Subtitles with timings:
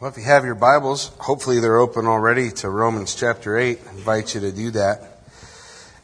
[0.00, 3.80] Well, if you have your Bibles, hopefully they're open already to Romans chapter 8.
[3.86, 5.20] I invite you to do that.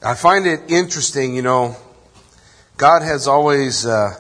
[0.03, 1.77] I find it interesting, you know,
[2.77, 4.11] God has always uh,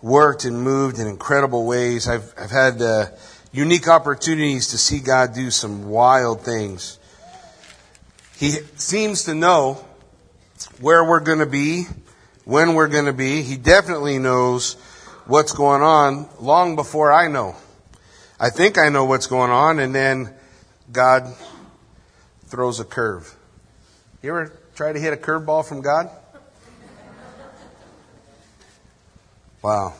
[0.00, 2.06] worked and moved in incredible ways.
[2.06, 3.06] I've, I've had uh,
[3.52, 7.00] unique opportunities to see God do some wild things.
[8.36, 9.84] He seems to know
[10.80, 11.86] where we're going to be,
[12.44, 13.42] when we're going to be.
[13.42, 14.74] He definitely knows
[15.26, 17.56] what's going on long before I know.
[18.38, 20.34] I think I know what's going on, and then
[20.90, 21.32] God
[22.46, 23.32] throws a curve.
[24.22, 26.10] You ever try to hit a curveball from God?
[29.62, 29.94] Wow.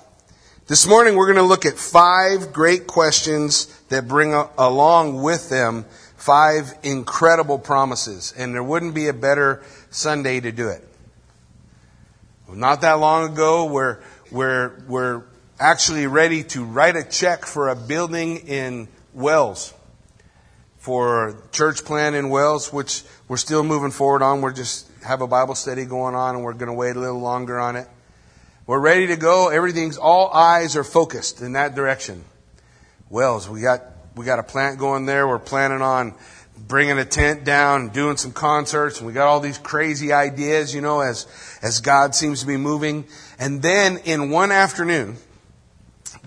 [0.67, 5.85] This morning we're going to look at five great questions that bring along with them
[6.17, 8.35] five incredible promises.
[8.37, 10.87] And there wouldn't be a better Sunday to do it.
[12.49, 15.23] Not that long ago, we're, we're, we're
[15.59, 19.73] actually ready to write a check for a building in Wells
[20.79, 24.43] for church plan in Wells, which we're still moving forward on.
[24.43, 27.21] We're just have a Bible study going on and we're going to wait a little
[27.21, 27.89] longer on it.
[28.67, 29.49] We're ready to go.
[29.49, 32.25] Everything's, all eyes are focused in that direction.
[33.09, 33.83] Wells, we got,
[34.17, 35.29] we got a plant going there.
[35.29, 36.15] We're planning on
[36.57, 40.81] bringing a tent down, doing some concerts, and we got all these crazy ideas, you
[40.81, 41.27] know, as,
[41.63, 43.07] as God seems to be moving.
[43.39, 45.17] And then in one afternoon,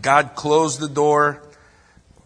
[0.02, 1.44] God closed the door,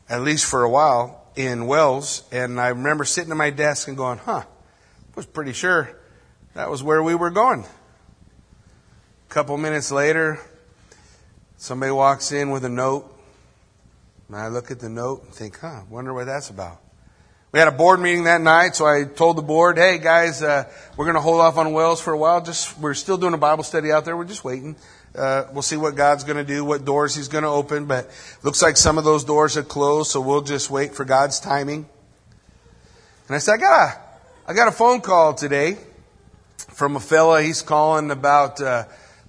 [0.09, 2.23] at least for a while, in Wells.
[2.31, 5.97] And I remember sitting at my desk and going, huh, I was pretty sure
[6.53, 7.63] that was where we were going.
[7.63, 10.39] A couple minutes later,
[11.57, 13.07] somebody walks in with a note.
[14.27, 16.81] And I look at the note and think, huh, wonder what that's about.
[17.51, 20.71] We had a board meeting that night, so I told the board, hey guys, uh,
[20.95, 22.41] we're going to hold off on Wells for a while.
[22.41, 24.15] Just, we're still doing a Bible study out there.
[24.15, 24.77] We're just waiting.
[25.15, 28.09] Uh, we'll see what God's going to do, what doors He's going to open, but
[28.43, 31.89] looks like some of those doors are closed, so we'll just wait for God's timing.
[33.27, 33.99] And I said, I got a,
[34.47, 35.77] I got a phone call today
[36.57, 37.41] from a fella.
[37.41, 38.85] He's calling about uh,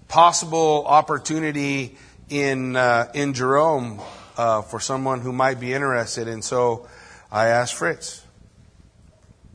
[0.08, 1.96] possible opportunity
[2.28, 4.00] in uh, in Jerome
[4.36, 6.28] uh, for someone who might be interested.
[6.28, 6.88] And so
[7.30, 8.24] I asked Fritz,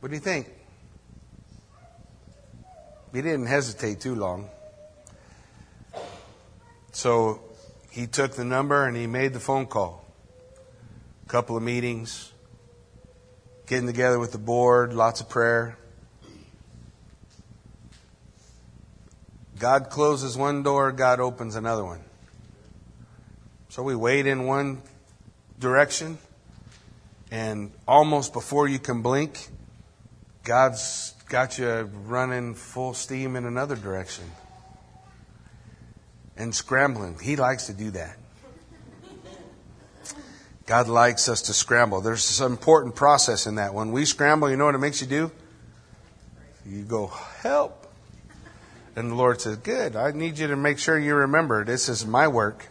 [0.00, 0.48] "What do you think?"
[3.12, 4.50] He didn't hesitate too long.
[6.98, 7.40] So
[7.92, 10.04] he took the number and he made the phone call.
[11.26, 12.32] A couple of meetings,
[13.68, 15.78] getting together with the board, lots of prayer.
[19.60, 22.00] God closes one door, God opens another one.
[23.68, 24.82] So we wait in one
[25.56, 26.18] direction,
[27.30, 29.46] and almost before you can blink,
[30.42, 34.24] God's got you running full steam in another direction
[36.38, 37.18] and scrambling.
[37.20, 38.16] He likes to do that.
[40.64, 42.00] God likes us to scramble.
[42.00, 43.74] There's some important process in that.
[43.74, 45.32] When we scramble, you know what it makes you do?
[46.66, 47.06] You go,
[47.42, 47.86] help.
[48.94, 52.06] And the Lord says, Good, I need you to make sure you remember this is
[52.06, 52.66] my work.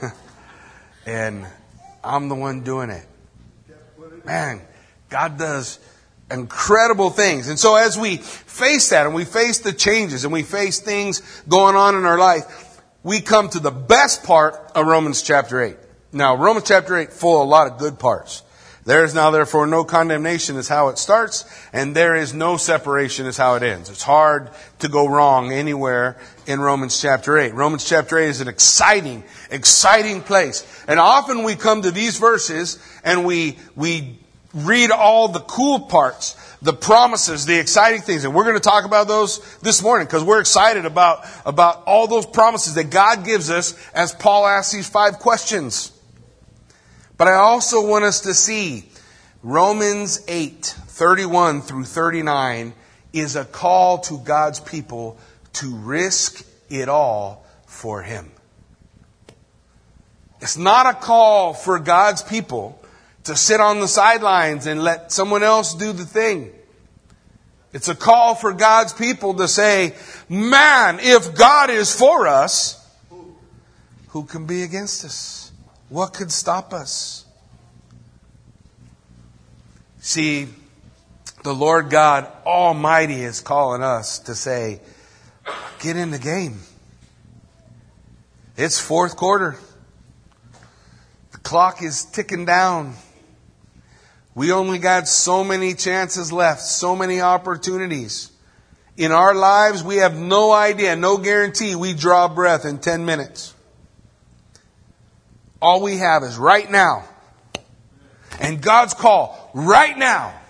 [1.06, 1.46] and
[2.02, 3.06] I'm the one doing it.
[4.24, 4.62] Man,
[5.10, 5.78] God does
[6.30, 7.48] incredible things.
[7.48, 11.22] And so as we face that and we face the changes and we face things
[11.48, 15.76] going on in our life, we come to the best part of Romans chapter 8.
[16.12, 18.42] Now, Romans chapter 8 full of a lot of good parts.
[18.84, 21.44] There is now therefore no condemnation is how it starts,
[21.74, 23.90] and there is no separation is how it ends.
[23.90, 26.16] It's hard to go wrong anywhere
[26.46, 27.52] in Romans chapter 8.
[27.52, 30.66] Romans chapter 8 is an exciting, exciting place.
[30.88, 34.20] And often we come to these verses and we, we
[34.66, 38.24] read all the cool parts, the promises, the exciting things.
[38.24, 42.06] And we're going to talk about those this morning because we're excited about, about all
[42.06, 45.92] those promises that God gives us as Paul asks these five questions.
[47.16, 48.88] But I also want us to see
[49.42, 52.74] Romans 8, 31 through 39
[53.12, 55.18] is a call to God's people
[55.54, 58.30] to risk it all for Him.
[60.40, 62.77] It's not a call for God's people
[63.28, 66.50] to sit on the sidelines and let someone else do the thing.
[67.74, 69.94] It's a call for God's people to say,
[70.30, 72.74] man, if God is for us,
[74.08, 75.52] who can be against us?
[75.90, 77.26] What could stop us?
[80.00, 80.48] See,
[81.42, 84.80] the Lord God Almighty is calling us to say,
[85.80, 86.60] get in the game.
[88.56, 89.58] It's fourth quarter.
[91.32, 92.94] The clock is ticking down.
[94.38, 98.30] We only got so many chances left, so many opportunities.
[98.96, 103.52] In our lives, we have no idea, no guarantee we draw breath in 10 minutes.
[105.60, 107.02] All we have is right now.
[108.38, 110.40] And God's call right now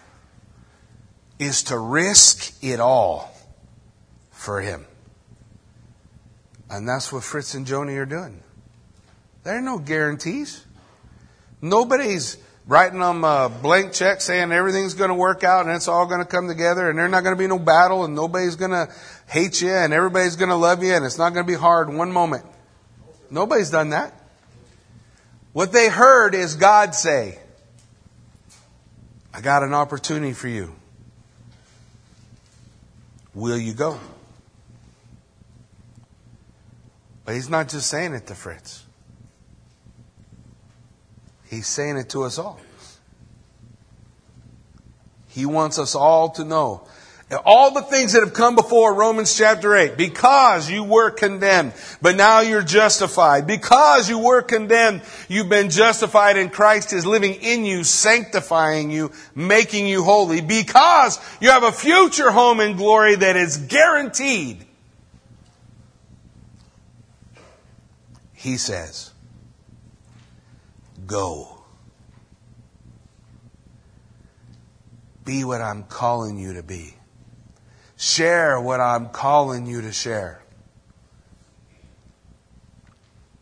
[1.38, 3.34] is to risk it all
[4.32, 4.84] for Him.
[6.68, 8.42] And that's what Fritz and Joni are doing.
[9.44, 10.62] There are no guarantees.
[11.62, 12.36] Nobody's
[12.68, 16.06] writing them a uh, blank check saying everything's going to work out and it's all
[16.06, 18.70] going to come together and there's not going to be no battle and nobody's going
[18.70, 18.86] to
[19.26, 21.92] hate you and everybody's going to love you and it's not going to be hard
[21.92, 22.44] one moment.
[23.30, 24.14] Nobody's done that.
[25.54, 27.38] What they heard is God say,
[29.32, 30.74] I got an opportunity for you.
[33.34, 33.98] Will you go?
[37.24, 38.84] But he's not just saying it to Fritz.
[41.48, 42.60] He's saying it to us all.
[45.28, 46.86] He wants us all to know
[47.44, 52.16] all the things that have come before Romans chapter 8, because you were condemned, but
[52.16, 53.46] now you're justified.
[53.46, 59.12] Because you were condemned, you've been justified and Christ is living in you, sanctifying you,
[59.34, 60.40] making you holy.
[60.40, 64.64] Because you have a future home in glory that is guaranteed.
[68.32, 69.07] He says,
[71.08, 71.58] go.
[75.24, 76.94] Be what I'm calling you to be.
[77.96, 80.40] Share what I'm calling you to share.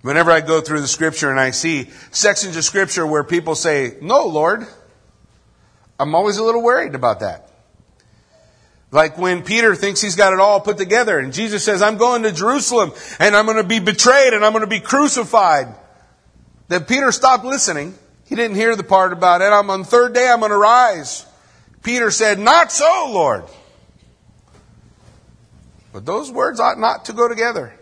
[0.00, 3.98] Whenever I go through the scripture and I see sections of scripture where people say,
[4.00, 4.66] No, Lord,
[6.00, 7.50] I'm always a little worried about that.
[8.90, 12.22] Like when Peter thinks he's got it all put together and Jesus says, I'm going
[12.22, 15.74] to Jerusalem and I'm going to be betrayed and I'm going to be crucified.
[16.68, 17.94] Then Peter stopped listening.
[18.26, 19.52] He didn't hear the part about it.
[19.52, 21.24] I'm on the third day, I'm going to rise.
[21.82, 23.44] Peter said, Not so, Lord.
[25.92, 27.72] But those words ought not to go together.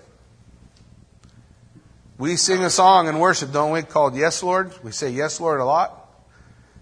[2.19, 4.73] We sing a song in worship, don't we, called Yes, Lord?
[4.85, 6.01] We say Yes, Lord a lot.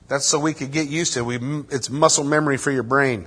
[0.08, 1.22] That's so we could get used to it.
[1.22, 1.37] We,
[1.70, 3.26] it's muscle memory for your brain.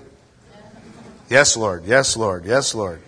[1.29, 1.85] Yes, Lord.
[1.85, 2.45] Yes, Lord.
[2.45, 3.01] Yes, Lord.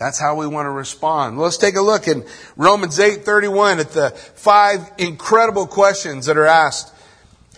[0.00, 1.38] That's how we want to respond.
[1.38, 2.24] Let's take a look in
[2.56, 6.90] Romans 8:31 at the five incredible questions that are asked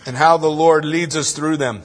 [0.05, 1.83] and how the Lord leads us through them.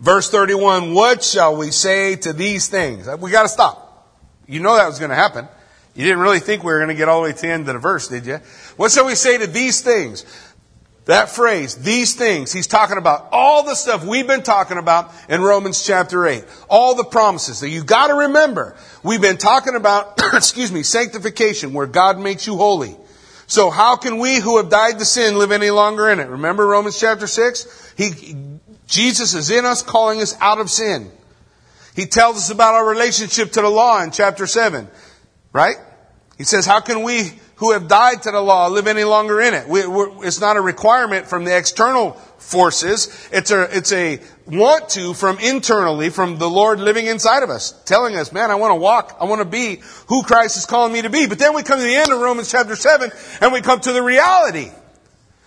[0.00, 3.06] Verse 31, what shall we say to these things?
[3.06, 4.12] Uh, we got to stop.
[4.48, 5.46] You know that was going to happen.
[5.94, 7.68] You didn't really think we were going to get all the way to the end
[7.68, 8.40] of the verse, did you?
[8.76, 10.26] What shall we say to these things?
[11.06, 15.40] That phrase, these things, he's talking about all the stuff we've been talking about in
[15.40, 16.44] Romans chapter 8.
[16.68, 18.76] All the promises that you gotta remember.
[19.04, 22.96] We've been talking about, excuse me, sanctification, where God makes you holy.
[23.46, 26.26] So how can we who have died to sin live any longer in it?
[26.28, 27.94] Remember Romans chapter 6?
[27.96, 28.36] He,
[28.88, 31.12] Jesus is in us calling us out of sin.
[31.94, 34.88] He tells us about our relationship to the law in chapter 7,
[35.52, 35.76] right?
[36.36, 39.54] He says, how can we who have died to the law live any longer in
[39.54, 39.68] it?
[39.68, 39.80] We,
[40.26, 43.28] it's not a requirement from the external forces.
[43.32, 47.72] It's a, it's a want to from internally, from the Lord living inside of us,
[47.84, 50.92] telling us, man, I want to walk, I want to be who Christ is calling
[50.92, 51.26] me to be.
[51.26, 53.10] But then we come to the end of Romans chapter 7
[53.40, 54.70] and we come to the reality.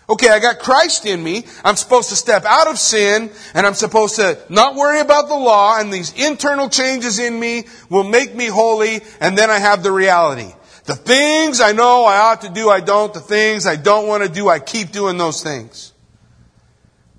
[0.10, 1.46] Okay, I got Christ in me.
[1.64, 5.36] I'm supposed to step out of sin and I'm supposed to not worry about the
[5.36, 9.84] law and these internal changes in me will make me holy and then I have
[9.84, 10.52] the reality.
[10.90, 13.14] The things I know I ought to do, I don't.
[13.14, 15.94] The things I don't want to do, I keep doing those things.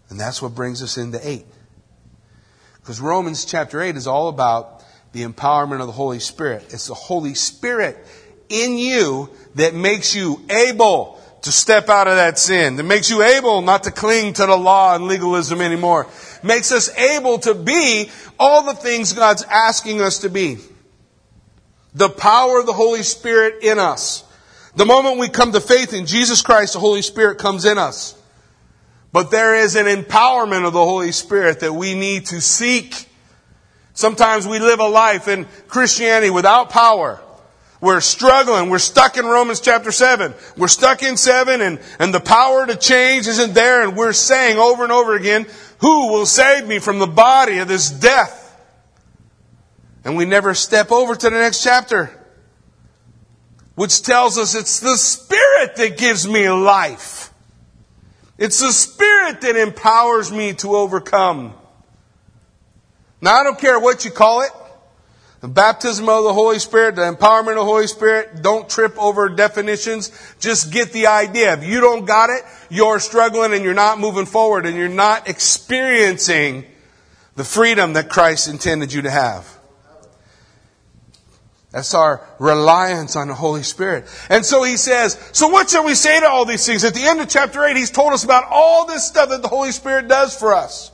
[0.08, 1.46] And that's what brings us into 8.
[2.80, 6.64] Because Romans chapter 8 is all about the empowerment of the Holy Spirit.
[6.70, 7.96] It's the Holy Spirit
[8.48, 13.22] in you that makes you able to step out of that sin, that makes you
[13.22, 16.08] able not to cling to the law and legalism anymore,
[16.42, 20.58] makes us able to be all the things God's asking us to be.
[21.94, 24.24] The power of the Holy Spirit in us.
[24.76, 28.16] The moment we come to faith in Jesus Christ, the Holy Spirit comes in us.
[29.12, 33.08] But there is an empowerment of the Holy Spirit that we need to seek.
[33.92, 37.20] Sometimes we live a life in Christianity without power.
[37.80, 38.68] We're struggling.
[38.68, 40.34] We're stuck in Romans chapter 7.
[40.56, 44.58] We're stuck in 7 and, and the power to change isn't there and we're saying
[44.58, 45.46] over and over again,
[45.80, 48.39] who will save me from the body of this death?
[50.04, 52.10] And we never step over to the next chapter,
[53.74, 57.32] which tells us it's the Spirit that gives me life.
[58.38, 61.52] It's the Spirit that empowers me to overcome.
[63.20, 64.50] Now I don't care what you call it.
[65.40, 69.28] The baptism of the Holy Spirit, the empowerment of the Holy Spirit, don't trip over
[69.30, 70.10] definitions.
[70.38, 71.54] Just get the idea.
[71.54, 75.28] If you don't got it, you're struggling and you're not moving forward and you're not
[75.28, 76.66] experiencing
[77.36, 79.59] the freedom that Christ intended you to have.
[81.70, 84.06] That's our reliance on the Holy Spirit.
[84.28, 86.82] And so he says, so what shall we say to all these things?
[86.84, 89.48] At the end of chapter 8, he's told us about all this stuff that the
[89.48, 90.90] Holy Spirit does for us.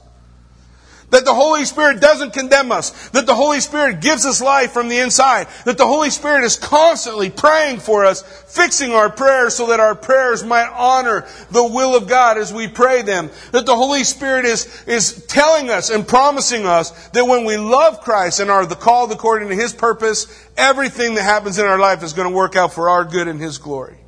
[1.11, 3.11] That the Holy Spirit doesn't condemn us.
[3.11, 5.47] That the Holy Spirit gives us life from the inside.
[5.65, 9.95] That the Holy Spirit is constantly praying for us, fixing our prayers so that our
[9.95, 13.31] prayers might honor the will of God as we pray them.
[13.53, 18.01] That the Holy Spirit is, is telling us and promising us that when we love
[18.01, 22.03] Christ and are the called according to His purpose, everything that happens in our life
[22.03, 23.99] is going to work out for our good and His glory.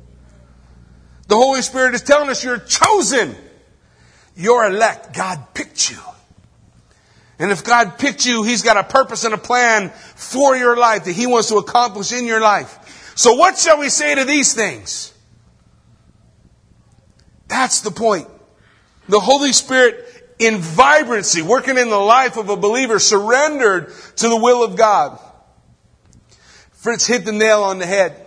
[1.29, 3.35] The Holy Spirit is telling us you're chosen.
[4.35, 5.13] You're elect.
[5.13, 5.97] God picked you.
[7.39, 11.05] And if God picked you, He's got a purpose and a plan for your life
[11.05, 13.13] that He wants to accomplish in your life.
[13.15, 15.13] So what shall we say to these things?
[17.47, 18.27] That's the point.
[19.07, 20.05] The Holy Spirit
[20.37, 25.19] in vibrancy, working in the life of a believer, surrendered to the will of God.
[26.73, 28.25] Fritz hit the nail on the head.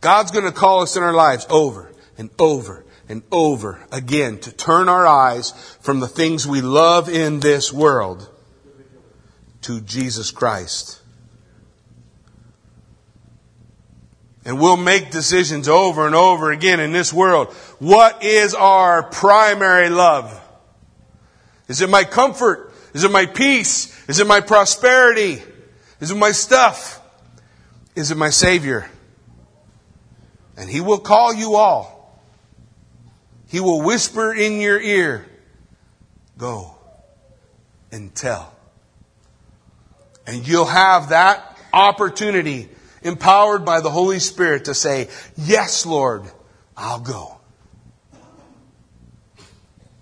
[0.00, 4.52] God's going to call us in our lives over and over and over again to
[4.52, 5.50] turn our eyes
[5.80, 8.30] from the things we love in this world
[9.62, 11.02] to Jesus Christ.
[14.44, 17.52] And we'll make decisions over and over again in this world.
[17.80, 20.40] What is our primary love?
[21.66, 22.72] Is it my comfort?
[22.94, 24.08] Is it my peace?
[24.08, 25.42] Is it my prosperity?
[25.98, 27.02] Is it my stuff?
[27.96, 28.88] Is it my Savior?
[30.56, 31.99] And He will call you all
[33.50, 35.26] he will whisper in your ear,
[36.38, 36.76] Go
[37.90, 38.54] and tell.
[40.24, 42.68] And you'll have that opportunity,
[43.02, 46.22] empowered by the Holy Spirit, to say, Yes, Lord,
[46.76, 47.40] I'll go.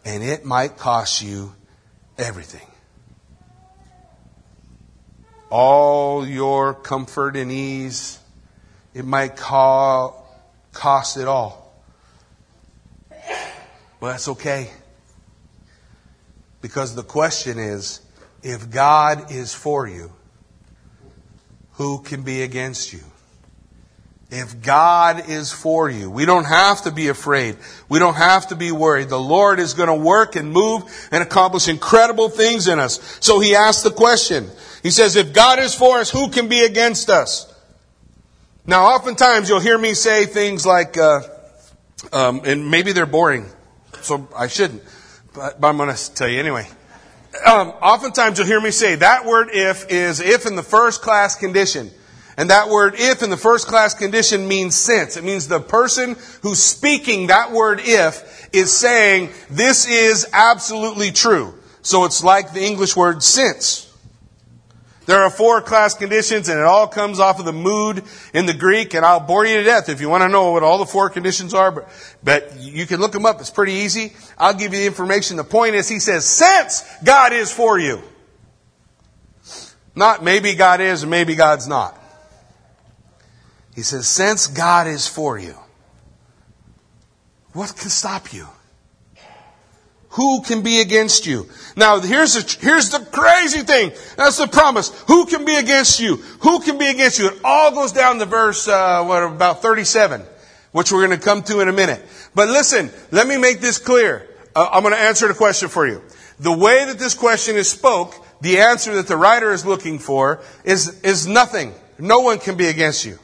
[0.05, 1.55] And it might cost you
[2.19, 2.67] everything.
[5.49, 8.19] All your comfort and ease,
[8.93, 11.58] it might cost it all.
[14.01, 14.71] Well, that's okay.
[16.61, 18.01] Because the question is
[18.43, 20.13] if God is for you,
[21.73, 23.01] who can be against you?
[24.31, 27.57] If God is for you, we don't have to be afraid.
[27.89, 29.09] We don't have to be worried.
[29.09, 33.19] The Lord is going to work and move and accomplish incredible things in us.
[33.21, 34.51] So he asks the question.
[34.83, 37.53] He says, if God is for us, who can be against us?
[38.67, 41.21] Now, oftentimes you'll hear me say things like, uh,
[42.13, 43.51] um, and maybe they're boring
[44.03, 44.83] so I shouldn't.
[45.35, 46.67] But, but I'm going to tell you anyway.
[47.47, 51.37] Um, oftentimes you'll hear me say that word if is if in the first class
[51.37, 51.91] condition.
[52.37, 55.17] And that word if in the first class condition means since.
[55.17, 61.55] It means the person who's speaking that word if is saying this is absolutely true.
[61.83, 63.88] So it's like the English word since.
[65.09, 68.53] There are four class conditions and it all comes off of the mood in the
[68.53, 70.85] Greek and I'll bore you to death if you want to know what all the
[70.85, 71.89] four conditions are, but,
[72.23, 73.41] but you can look them up.
[73.41, 74.13] It's pretty easy.
[74.37, 75.39] I'll give you the information.
[75.39, 78.03] The point is he says, since God is for you.
[79.95, 81.99] Not maybe God is and maybe God's not.
[83.75, 85.55] He says, since God is for you,
[87.55, 88.47] what can stop you?
[90.11, 91.49] Who can be against you?
[91.77, 93.93] Now, here's, a, here's the crazy thing.
[94.17, 94.89] That's the promise.
[95.07, 96.17] Who can be against you?
[96.41, 97.29] Who can be against you?
[97.29, 100.23] It all goes down to verse, uh, what, about 37,
[100.73, 102.03] which we're going to come to in a minute.
[102.35, 104.27] But listen, let me make this clear.
[104.57, 106.03] Uh, I'm going to answer the question for you.
[106.41, 110.41] The way that this question is spoke, the answer that the writer is looking for
[110.65, 111.75] is, is nothing.
[111.99, 113.19] No one can be against you.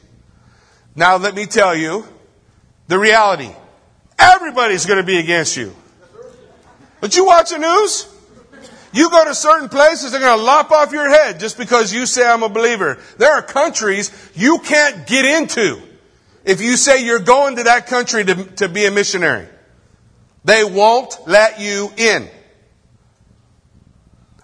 [0.95, 2.07] Now, let me tell you
[2.87, 3.49] the reality.
[4.19, 5.75] Everybody's going to be against you.
[7.05, 8.11] But you watch the news?
[8.91, 12.07] You go to certain places, they're going to lop off your head just because you
[12.07, 12.97] say I'm a believer.
[13.19, 15.79] There are countries you can't get into
[16.45, 19.47] if you say you're going to that country to, to be a missionary.
[20.45, 22.27] They won't let you in.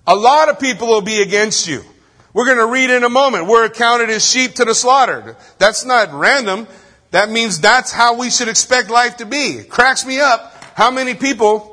[0.06, 1.84] A lot of people will be against you.
[2.32, 3.48] We're going to read in a moment.
[3.48, 5.36] We're accounted as sheep to the slaughter.
[5.58, 6.68] That's not random.
[7.10, 9.62] That means that's how we should expect life to be.
[9.62, 11.70] It cracks me up how many people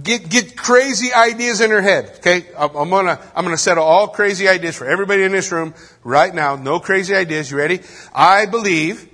[0.00, 2.12] get, get crazy ideas in her head.
[2.18, 2.46] Okay?
[2.56, 5.74] I'm gonna, I'm gonna settle all crazy ideas for everybody in this room
[6.04, 6.56] right now.
[6.56, 7.50] No crazy ideas.
[7.50, 7.80] You ready?
[8.14, 9.08] I believe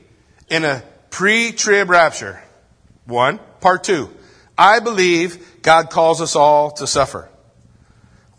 [0.49, 2.43] in a pre-trib rapture.
[3.07, 3.41] One.
[3.61, 4.11] Part two.
[4.59, 7.29] I believe God calls us all to suffer.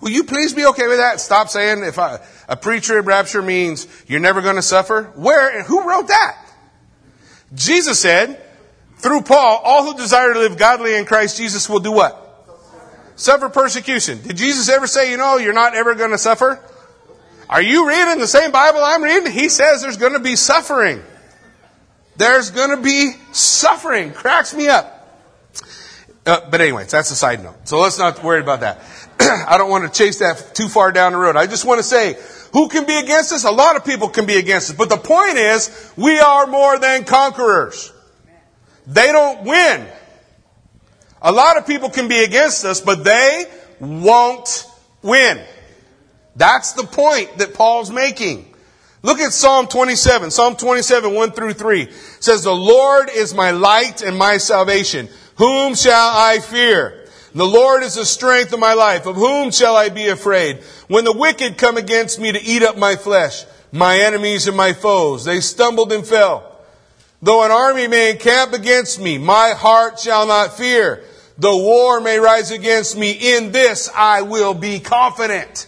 [0.01, 1.21] Will you please be okay with that?
[1.21, 2.19] Stop saying if I,
[2.49, 5.03] a pre-trib rapture means you're never going to suffer.
[5.15, 6.37] Where and who wrote that?
[7.53, 8.43] Jesus said,
[8.97, 12.22] through Paul, all who desire to live godly in Christ Jesus will do what?
[13.15, 14.21] Suffer persecution.
[14.21, 16.59] Did Jesus ever say, you know, you're not ever going to suffer?
[17.49, 19.31] Are you reading the same Bible I'm reading?
[19.31, 21.01] He says there's going to be suffering.
[22.15, 24.11] There's going to be suffering.
[24.11, 24.89] Cracks me up.
[26.25, 27.67] Uh, but anyways, that's a side note.
[27.67, 28.81] So let's not worry about that.
[29.19, 31.35] I don't want to chase that too far down the road.
[31.35, 32.17] I just want to say,
[32.53, 33.43] who can be against us?
[33.43, 34.77] A lot of people can be against us.
[34.77, 37.91] But the point is, we are more than conquerors.
[38.87, 39.87] They don't win.
[41.23, 43.45] A lot of people can be against us, but they
[43.79, 44.69] won't
[45.01, 45.41] win.
[46.35, 48.53] That's the point that Paul's making.
[49.03, 50.31] Look at Psalm 27.
[50.31, 55.07] Psalm 27, 1 through 3 says, The Lord is my light and my salvation.
[55.37, 57.07] Whom shall I fear?
[57.35, 59.05] The Lord is the strength of my life.
[59.05, 60.59] Of whom shall I be afraid?
[60.87, 64.73] When the wicked come against me to eat up my flesh, my enemies and my
[64.73, 66.49] foes, they stumbled and fell.
[67.21, 71.03] Though an army may encamp against me, my heart shall not fear.
[71.37, 75.67] Though war may rise against me, in this I will be confident.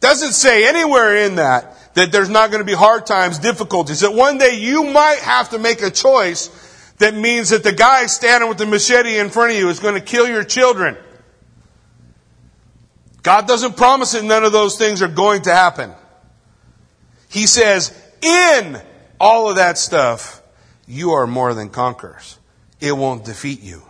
[0.00, 4.14] Doesn't say anywhere in that that there's not going to be hard times, difficulties, that
[4.14, 6.48] one day you might have to make a choice
[6.98, 9.94] that means that the guy standing with the machete in front of you is going
[9.94, 10.96] to kill your children.
[13.22, 15.92] God doesn't promise that none of those things are going to happen.
[17.28, 18.80] He says, in
[19.18, 20.42] all of that stuff,
[20.86, 22.38] you are more than conquerors.
[22.80, 23.82] It won't defeat you.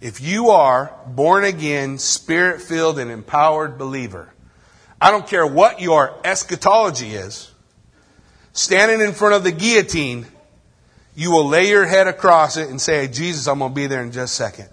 [0.00, 4.32] If you are born again, spirit filled, and empowered believer,
[5.00, 7.52] I don't care what your eschatology is,
[8.52, 10.26] standing in front of the guillotine
[11.18, 14.04] you will lay your head across it and say, Jesus, I'm going to be there
[14.04, 14.68] in just a second.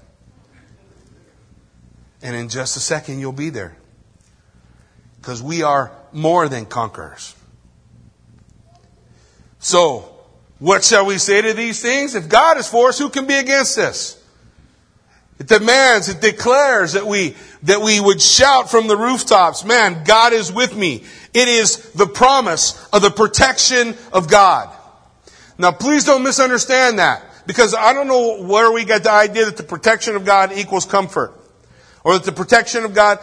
[2.21, 3.75] And in just a second, you'll be there.
[5.17, 7.33] Because we are more than conquerors.
[9.57, 10.14] So,
[10.59, 12.15] what shall we say to these things?
[12.15, 14.21] If God is for us, who can be against us?
[15.37, 20.31] It demands, it declares that we, that we would shout from the rooftops, man, God
[20.31, 21.03] is with me.
[21.33, 24.73] It is the promise of the protection of God.
[25.57, 29.57] Now, please don't misunderstand that because I don't know where we get the idea that
[29.57, 31.33] the protection of God equals comfort
[32.03, 33.19] or that the protection of God.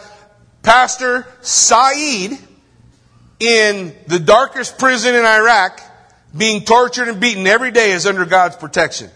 [0.61, 2.37] Pastor Saeed
[3.39, 5.81] in the darkest prison in Iraq
[6.35, 9.09] being tortured and beaten every day is under God's protection.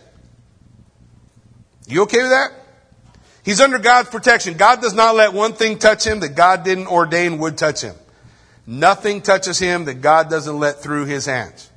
[1.87, 2.51] You okay with that?
[3.43, 4.55] He's under God's protection.
[4.55, 7.95] God does not let one thing touch him that God didn't ordain would touch him.
[8.65, 11.71] Nothing touches him that God doesn't let through his hands.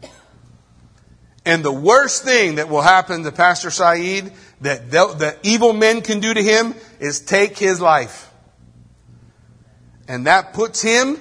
[1.47, 6.21] And the worst thing that will happen to Pastor Saeed that the evil men can
[6.21, 8.31] do to him is take his life.
[10.09, 11.21] And that puts him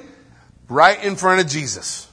[0.67, 2.09] right in front of Jesus.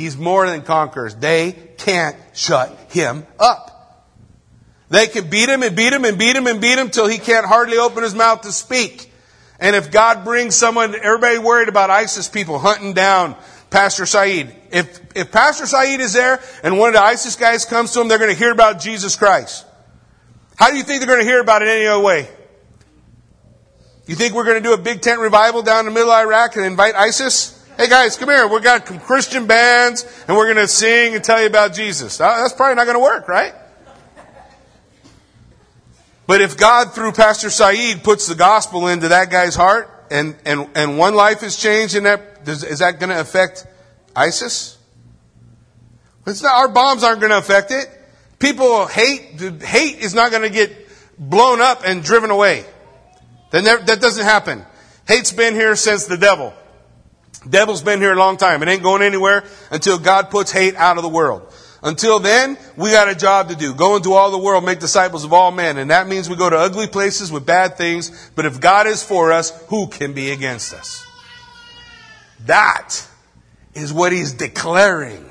[0.00, 1.14] He's more than conquerors.
[1.14, 4.08] They can't shut him up.
[4.88, 7.18] They can beat him and beat him and beat him and beat him till he
[7.18, 9.12] can't hardly open his mouth to speak.
[9.58, 13.36] And if God brings someone, everybody worried about ISIS people hunting down
[13.68, 14.50] Pastor Saeed.
[14.72, 18.08] If, if Pastor Saeed is there and one of the ISIS guys comes to him,
[18.08, 19.66] they're going to hear about Jesus Christ.
[20.56, 22.26] How do you think they're going to hear about it any other way?
[24.06, 26.26] You think we're going to do a big tent revival down in the middle of
[26.26, 27.59] Iraq and invite ISIS?
[27.80, 28.46] Hey guys, come here.
[28.46, 32.20] We've got Christian bands and we're going to sing and tell you about Jesus.
[32.20, 33.54] Uh, that's probably not going to work, right?
[36.26, 40.68] But if God, through Pastor Saeed, puts the gospel into that guy's heart and, and,
[40.74, 43.66] and one life is changed in that does, is that going to affect
[44.14, 44.76] ISIS?
[46.26, 47.88] It's not, our bombs aren't going to affect it.
[48.38, 50.70] People hate, hate is not going to get
[51.18, 52.66] blown up and driven away.
[53.52, 54.66] That, never, that doesn't happen.
[55.08, 56.52] Hate's been here since the devil.
[57.48, 58.62] Devil's been here a long time.
[58.62, 61.42] It ain't going anywhere until God puts hate out of the world.
[61.82, 63.72] Until then, we got a job to do.
[63.72, 65.78] Go into all the world, make disciples of all men.
[65.78, 68.30] And that means we go to ugly places with bad things.
[68.36, 71.06] But if God is for us, who can be against us?
[72.44, 73.06] That
[73.72, 75.24] is what he's declaring.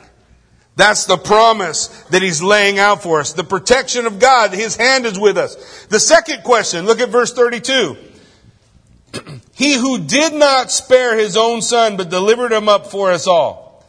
[0.76, 3.34] That's the promise that he's laying out for us.
[3.34, 5.86] The protection of God, his hand is with us.
[5.88, 7.98] The second question, look at verse 32.
[9.54, 13.84] He who did not spare his own son, but delivered him up for us all,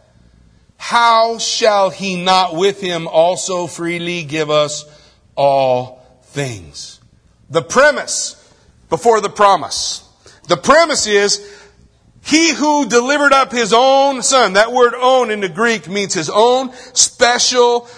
[0.76, 4.84] how shall he not with him also freely give us
[5.36, 7.00] all things?
[7.50, 8.36] The premise
[8.88, 10.06] before the promise.
[10.48, 11.60] The premise is
[12.24, 16.30] he who delivered up his own son, that word own in the Greek means his
[16.30, 17.88] own special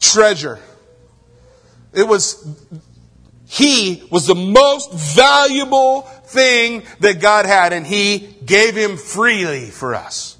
[0.00, 0.58] treasure.
[1.92, 2.46] It was,
[3.46, 9.94] he was the most valuable thing that God had, and he gave him freely for
[9.94, 10.36] us.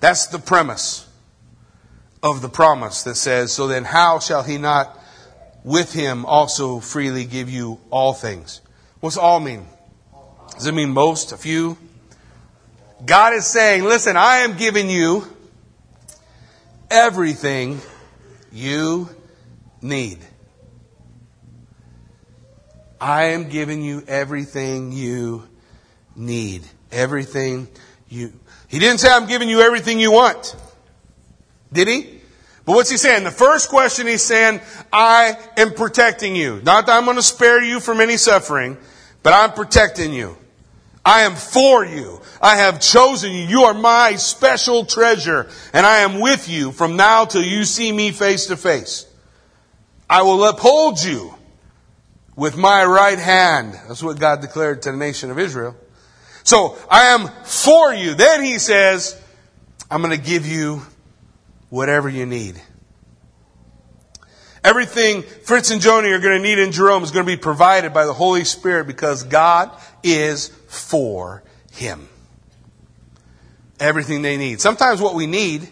[0.00, 1.08] That's the premise
[2.22, 4.96] of the promise that says, So then, how shall he not
[5.64, 8.60] with him also freely give you all things?
[9.00, 9.66] What's all mean?
[10.54, 11.32] Does it mean most?
[11.32, 11.76] A few?
[13.04, 15.24] God is saying, listen, I am giving you
[16.90, 17.80] everything
[18.50, 19.08] you
[19.80, 20.18] need.
[23.00, 25.48] I am giving you everything you
[26.16, 26.62] need.
[26.90, 27.68] Everything
[28.08, 28.32] you.
[28.68, 30.56] He didn't say, I'm giving you everything you want.
[31.72, 32.20] Did he?
[32.64, 33.24] But what's he saying?
[33.24, 34.60] The first question he's saying,
[34.92, 36.60] I am protecting you.
[36.62, 38.76] Not that I'm going to spare you from any suffering,
[39.22, 40.36] but I'm protecting you.
[41.04, 42.20] I am for you.
[42.42, 43.44] I have chosen you.
[43.44, 47.90] You are my special treasure, and I am with you from now till you see
[47.90, 49.06] me face to face.
[50.10, 51.34] I will uphold you
[52.38, 53.74] with my right hand.
[53.88, 55.74] That's what God declared to the nation of Israel.
[56.44, 58.14] So I am for you.
[58.14, 59.20] Then he says,
[59.90, 60.82] I'm going to give you
[61.68, 62.62] whatever you need.
[64.62, 67.92] Everything Fritz and Joni are going to need in Jerome is going to be provided
[67.92, 69.72] by the Holy Spirit because God
[70.04, 72.08] is for him.
[73.80, 74.60] Everything they need.
[74.60, 75.68] Sometimes what we need,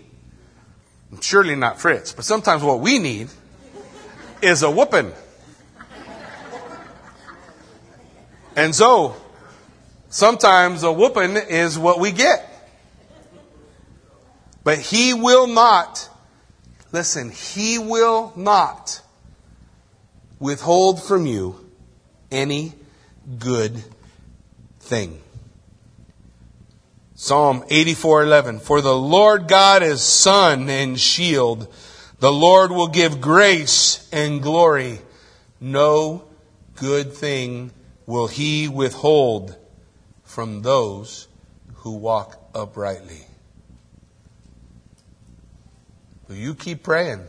[1.21, 3.29] surely not Fritz, but sometimes what we need
[4.43, 5.13] is a whooping.
[8.57, 9.15] And so,
[10.09, 12.43] sometimes a whooping is what we get.
[14.65, 16.09] But he will not,
[16.91, 19.03] listen, he will not
[20.41, 21.71] withhold from you
[22.31, 22.73] any
[23.39, 23.77] good
[24.81, 25.21] thing.
[27.15, 31.69] Psalm 84:11 For the Lord God is sun and shield.
[32.21, 35.01] The Lord will give grace and glory.
[35.61, 36.25] No
[36.75, 37.71] good thing
[38.07, 39.57] will he withhold
[40.25, 41.29] from those
[41.77, 43.23] who walk uprightly.
[46.29, 47.25] Will you keep praying?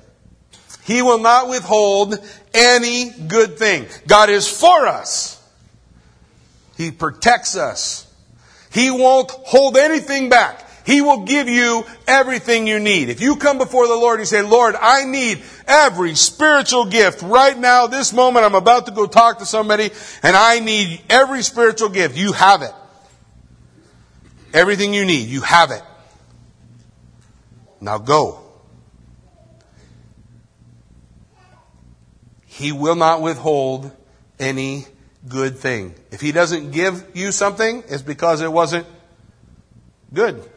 [0.83, 2.15] He will not withhold
[2.53, 3.85] any good thing.
[4.07, 5.33] God is for us.
[6.77, 8.11] He protects us.
[8.71, 10.66] He won't hold anything back.
[10.87, 13.09] He will give you everything you need.
[13.09, 17.57] If you come before the Lord and say, Lord, I need every spiritual gift right
[17.59, 19.91] now, this moment, I'm about to go talk to somebody
[20.23, 22.15] and I need every spiritual gift.
[22.15, 22.71] You have it.
[24.53, 25.83] Everything you need, you have it.
[27.81, 28.39] Now go.
[32.45, 33.91] He will not withhold
[34.39, 34.85] any
[35.27, 35.95] good thing.
[36.11, 38.87] If he doesn't give you something, it's because it wasn't
[40.13, 40.49] good.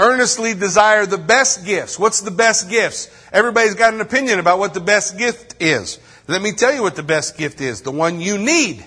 [0.00, 1.98] Earnestly desire the best gifts.
[1.98, 3.10] What's the best gifts?
[3.34, 5.98] Everybody's got an opinion about what the best gift is.
[6.26, 7.82] Let me tell you what the best gift is.
[7.82, 8.82] The one you need.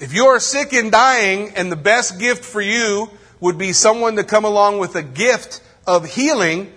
[0.00, 3.08] If you're sick and dying and the best gift for you
[3.38, 6.72] would be someone to come along with a gift of healing,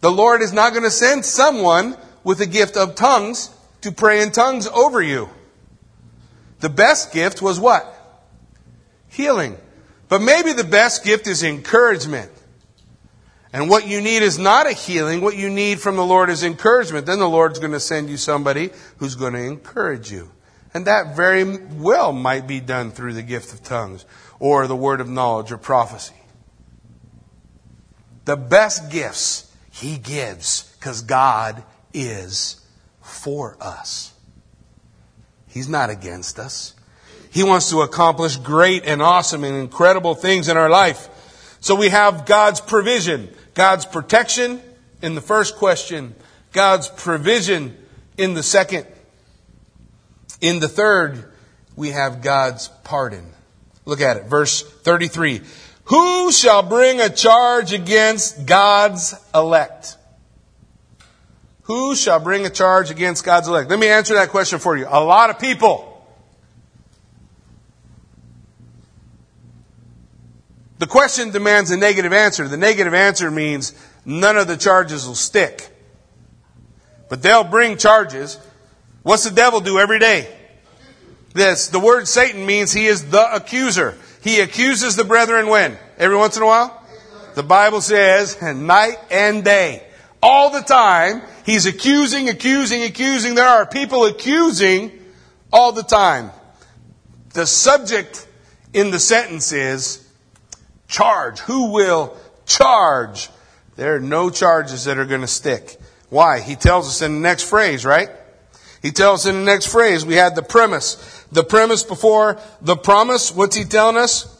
[0.00, 4.22] the Lord is not going to send someone with a gift of tongues to pray
[4.22, 5.28] in tongues over you.
[6.60, 7.84] The best gift was what?
[9.08, 9.58] Healing.
[10.08, 12.30] But maybe the best gift is encouragement.
[13.52, 15.20] And what you need is not a healing.
[15.20, 17.06] What you need from the Lord is encouragement.
[17.06, 20.32] Then the Lord's going to send you somebody who's going to encourage you.
[20.74, 24.04] And that very well might be done through the gift of tongues
[24.40, 26.16] or the word of knowledge or prophecy.
[28.24, 31.62] The best gifts He gives because God
[31.92, 32.60] is
[33.02, 34.12] for us.
[35.46, 36.74] He's not against us.
[37.34, 41.08] He wants to accomplish great and awesome and incredible things in our life.
[41.58, 44.62] So we have God's provision, God's protection
[45.02, 46.14] in the first question,
[46.52, 47.76] God's provision
[48.16, 48.86] in the second.
[50.40, 51.32] In the third,
[51.74, 53.26] we have God's pardon.
[53.84, 55.40] Look at it, verse 33.
[55.86, 59.96] Who shall bring a charge against God's elect?
[61.62, 63.70] Who shall bring a charge against God's elect?
[63.70, 64.86] Let me answer that question for you.
[64.88, 65.90] A lot of people.
[70.78, 72.48] The question demands a negative answer.
[72.48, 73.72] The negative answer means
[74.04, 75.68] none of the charges will stick.
[77.08, 78.38] But they'll bring charges.
[79.02, 80.34] What's the devil do every day?
[81.32, 81.68] This.
[81.68, 83.96] The word Satan means he is the accuser.
[84.22, 85.76] He accuses the brethren when?
[85.98, 86.82] Every once in a while?
[87.34, 89.86] The Bible says night and day.
[90.22, 93.34] All the time, he's accusing, accusing, accusing.
[93.34, 94.90] There are people accusing
[95.52, 96.30] all the time.
[97.34, 98.26] The subject
[98.72, 100.03] in the sentence is
[100.94, 101.40] charge.
[101.40, 103.28] Who will charge?
[103.76, 105.76] There are no charges that are going to stick.
[106.08, 106.40] Why?
[106.40, 108.08] He tells us in the next phrase, right?
[108.82, 111.24] He tells us in the next phrase, we had the premise.
[111.32, 114.30] The premise before the promise, what's he telling us?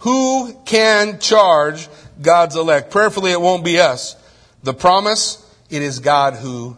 [0.00, 1.88] Who can charge
[2.20, 2.90] God's elect?
[2.90, 4.16] Prayerfully, it won't be us.
[4.62, 6.76] The promise, it is God who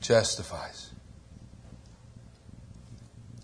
[0.00, 0.90] justifies.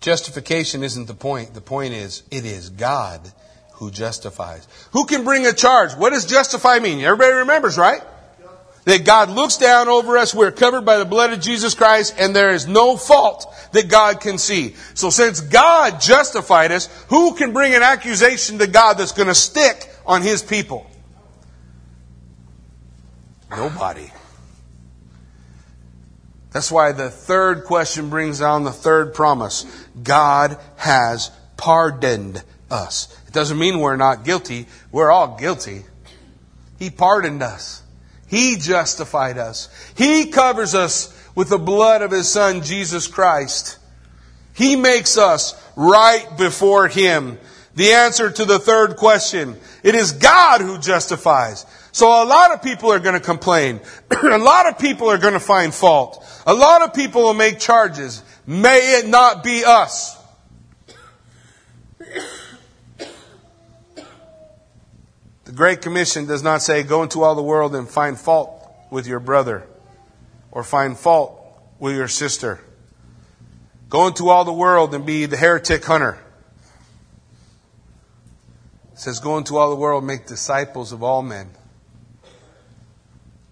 [0.01, 1.53] Justification isn't the point.
[1.53, 3.31] The point is, it is God
[3.81, 4.67] who justifies.
[4.91, 5.93] Who can bring a charge?
[5.93, 7.01] What does justify mean?
[7.01, 7.99] Everybody remembers, right?
[8.83, 12.35] That God looks down over us, we're covered by the blood of Jesus Christ, and
[12.35, 14.75] there is no fault that God can see.
[14.93, 19.35] So since God justified us, who can bring an accusation to God that's going to
[19.35, 20.85] stick on His people?
[23.49, 24.11] Nobody.
[26.51, 29.65] That's why the third question brings on the third promise.
[30.03, 33.15] God has pardoned us.
[33.27, 34.67] It doesn't mean we're not guilty.
[34.91, 35.83] We're all guilty.
[36.79, 37.83] He pardoned us.
[38.27, 39.69] He justified us.
[39.95, 43.77] He covers us with the blood of His Son, Jesus Christ.
[44.53, 47.37] He makes us right before Him.
[47.75, 49.57] The answer to the third question.
[49.83, 51.65] It is God who justifies.
[51.93, 53.81] So a lot of people are going to complain.
[54.23, 56.25] a lot of people are going to find fault.
[56.45, 58.23] A lot of people will make charges.
[58.47, 60.17] May it not be us.
[65.51, 69.05] The Great Commission does not say, go into all the world and find fault with
[69.05, 69.67] your brother
[70.49, 71.43] or find fault
[71.77, 72.61] with your sister.
[73.89, 76.17] Go into all the world and be the heretic hunter.
[78.93, 81.49] It says, go into all the world, make disciples of all men.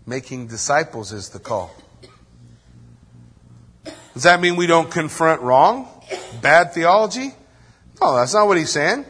[0.06, 1.76] Making disciples is the call.
[4.14, 5.86] Does that mean we don't confront wrong?
[6.42, 7.34] Bad theology?
[8.00, 9.04] No, that's not what he's saying.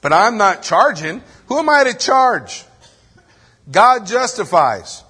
[0.00, 1.22] But I'm not charging.
[1.48, 2.64] Who am I to charge?
[3.70, 5.02] God justifies.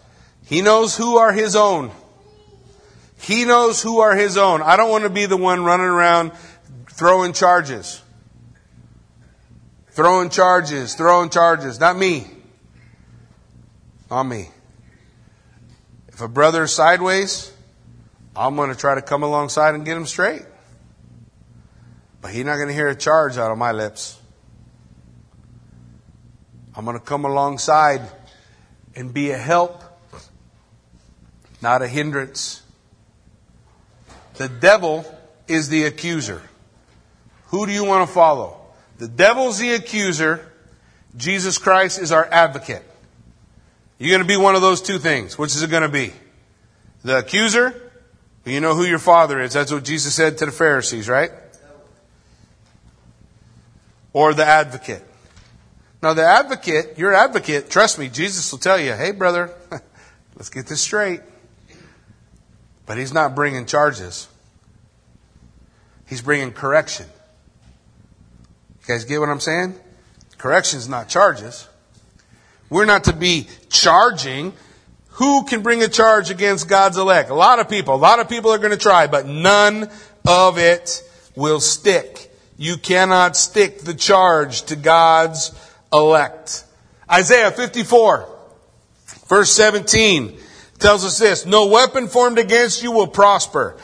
[0.46, 1.90] He knows who are His own.
[3.20, 4.62] He knows who are His own.
[4.62, 6.32] I don't want to be the one running around
[6.90, 8.02] throwing charges.
[9.90, 11.80] Throwing charges, throwing charges.
[11.80, 12.26] Not me.
[14.10, 14.48] Not me.
[16.08, 17.52] If a brother's sideways,
[18.36, 20.42] I'm going to try to come alongside and get him straight.
[22.20, 24.18] But he's not going to hear a charge out of my lips.
[26.78, 28.02] I'm going to come alongside
[28.94, 29.82] and be a help,
[31.60, 32.62] not a hindrance.
[34.34, 35.04] The devil
[35.48, 36.40] is the accuser.
[37.46, 38.60] Who do you want to follow?
[38.98, 40.52] The devil's the accuser.
[41.16, 42.84] Jesus Christ is our advocate.
[43.98, 45.36] You're going to be one of those two things.
[45.36, 46.12] Which is it going to be?
[47.02, 47.90] The accuser?
[48.44, 49.52] You know who your father is.
[49.52, 51.32] That's what Jesus said to the Pharisees, right?
[54.12, 55.02] Or the advocate.
[56.02, 59.50] Now, the advocate, your advocate, trust me, Jesus will tell you, hey, brother,
[60.36, 61.20] let's get this straight.
[62.86, 64.28] But he's not bringing charges,
[66.06, 67.06] he's bringing correction.
[68.80, 69.74] You guys get what I'm saying?
[70.38, 71.68] Correction is not charges.
[72.70, 74.52] We're not to be charging.
[75.12, 77.28] Who can bring a charge against God's elect?
[77.28, 77.94] A lot of people.
[77.94, 79.90] A lot of people are going to try, but none
[80.26, 81.02] of it
[81.34, 82.32] will stick.
[82.56, 85.50] You cannot stick the charge to God's
[85.92, 86.64] elect.
[87.10, 88.28] Isaiah 54,
[89.26, 90.38] verse 17
[90.78, 93.76] tells us this, no weapon formed against you will prosper.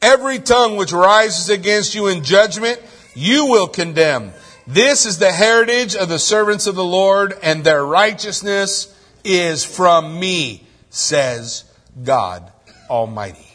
[0.00, 2.80] Every tongue which rises against you in judgment,
[3.14, 4.32] you will condemn.
[4.66, 8.94] This is the heritage of the servants of the Lord, and their righteousness
[9.24, 11.64] is from me, says
[12.02, 12.50] God
[12.90, 13.48] Almighty.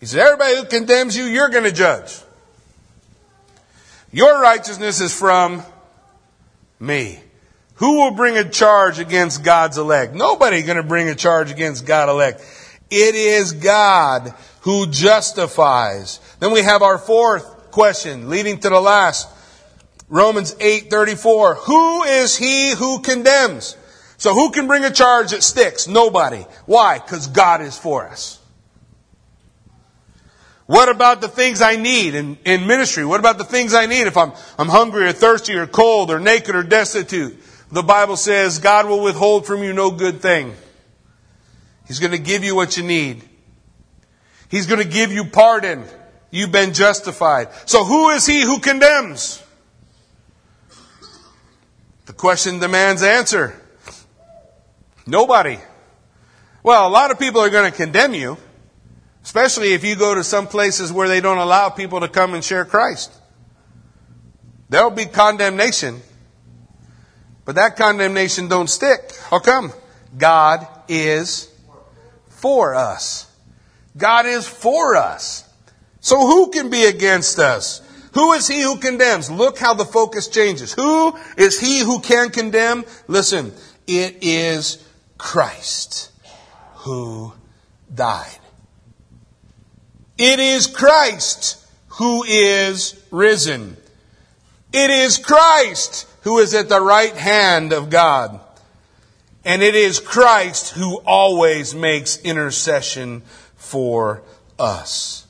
[0.00, 2.20] He said, everybody who condemns you, you're going to judge.
[4.12, 5.62] Your righteousness is from
[6.80, 7.20] me.
[7.74, 10.14] Who will bring a charge against God's elect?
[10.14, 12.42] Nobody going to bring a charge against God elect.
[12.90, 16.20] It is God who justifies.
[16.40, 19.28] Then we have our fourth question leading to the last.
[20.08, 21.54] Romans 8:34.
[21.54, 23.76] Who is he who condemns?
[24.18, 25.86] So who can bring a charge that sticks?
[25.86, 26.44] Nobody.
[26.66, 26.98] Why?
[26.98, 28.39] Cuz God is for us.
[30.70, 33.04] What about the things I need in, in ministry?
[33.04, 36.20] What about the things I need if I'm, I'm hungry or thirsty or cold or
[36.20, 37.42] naked or destitute?
[37.72, 40.54] The Bible says God will withhold from you no good thing.
[41.88, 43.20] He's going to give you what you need.
[44.48, 45.82] He's going to give you pardon.
[46.30, 47.48] You've been justified.
[47.66, 49.42] So who is he who condemns?
[52.06, 53.60] The question demands answer.
[55.04, 55.58] Nobody.
[56.62, 58.36] Well, a lot of people are going to condemn you.
[59.22, 62.42] Especially if you go to some places where they don't allow people to come and
[62.42, 63.12] share Christ.
[64.68, 66.00] There'll be condemnation.
[67.44, 69.12] But that condemnation don't stick.
[69.28, 69.72] How come?
[70.16, 71.52] God is
[72.28, 73.26] for us.
[73.96, 75.48] God is for us.
[76.00, 77.82] So who can be against us?
[78.14, 79.30] Who is he who condemns?
[79.30, 80.72] Look how the focus changes.
[80.72, 82.84] Who is he who can condemn?
[83.06, 83.52] Listen,
[83.86, 84.84] it is
[85.18, 86.10] Christ
[86.74, 87.32] who
[87.94, 88.39] died.
[90.20, 93.78] It is Christ who is risen.
[94.70, 98.38] It is Christ who is at the right hand of God.
[99.46, 103.22] And it is Christ who always makes intercession
[103.56, 104.22] for
[104.58, 105.26] us.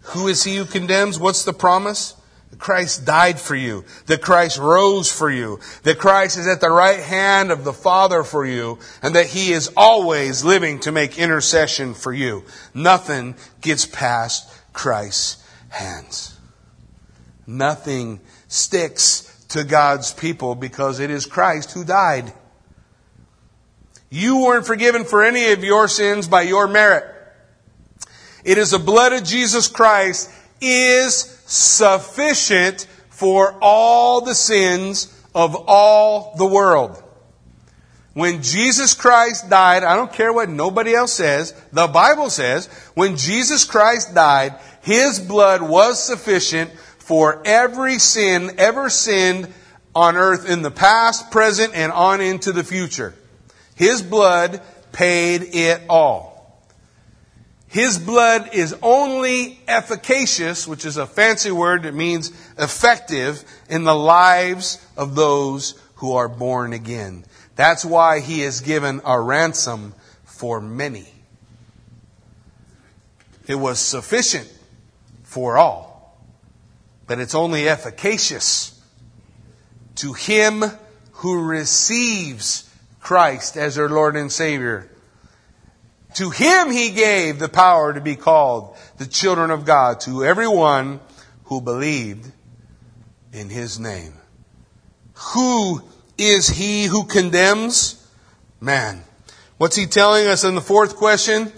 [0.00, 1.16] Who is he who condemns?
[1.16, 2.16] What's the promise?
[2.58, 3.84] Christ died for you.
[4.06, 5.60] That Christ rose for you.
[5.84, 8.78] That Christ is at the right hand of the Father for you.
[9.02, 12.44] And that he is always living to make intercession for you.
[12.74, 16.38] Nothing gets past Christ's hands.
[17.46, 22.32] Nothing sticks to God's people because it is Christ who died.
[24.10, 27.04] You weren't forgiven for any of your sins by your merit.
[28.44, 36.34] It is the blood of Jesus Christ is sufficient for all the sins of all
[36.36, 37.02] the world.
[38.14, 43.16] When Jesus Christ died, I don't care what nobody else says, the Bible says, when
[43.16, 49.52] Jesus Christ died, His blood was sufficient for every sin ever sinned
[49.94, 53.14] on earth in the past, present, and on into the future.
[53.74, 54.60] His blood
[54.92, 56.29] paid it all.
[57.70, 63.94] His blood is only efficacious, which is a fancy word that means effective in the
[63.94, 67.24] lives of those who are born again.
[67.54, 71.06] That's why he has given a ransom for many.
[73.46, 74.52] It was sufficient
[75.22, 76.18] for all,
[77.06, 78.82] but it's only efficacious
[79.94, 80.64] to him
[81.12, 84.89] who receives Christ as their Lord and Savior.
[86.14, 91.00] To him he gave the power to be called the children of God, to everyone
[91.44, 92.30] who believed
[93.32, 94.14] in his name.
[95.34, 95.82] Who
[96.18, 97.96] is he who condemns?
[98.60, 99.02] Man.
[99.58, 101.52] What's he telling us in the fourth question?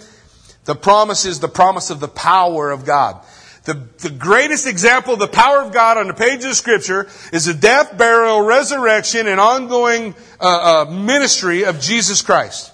[0.65, 3.25] The promise is the promise of the power of God.
[3.65, 7.45] The, the greatest example of the power of God on the page of Scripture is
[7.45, 12.72] the death, burial, resurrection, and ongoing uh, uh, ministry of Jesus Christ.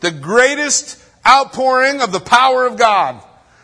[0.00, 3.22] The greatest outpouring of the power of God.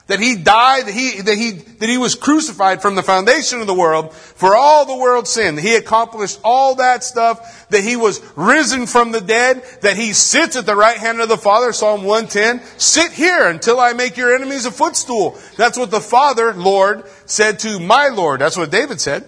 [0.08, 3.66] That he died, that he, that he, that he was crucified from the foundation of
[3.66, 5.56] the world for all the world's sin.
[5.56, 10.56] He accomplished all that stuff, that he was risen from the dead, that he sits
[10.56, 12.60] at the right hand of the Father, Psalm 110.
[12.78, 15.38] Sit here until I make your enemies a footstool.
[15.56, 18.40] That's what the Father, Lord, said to my Lord.
[18.40, 19.24] That's what David said.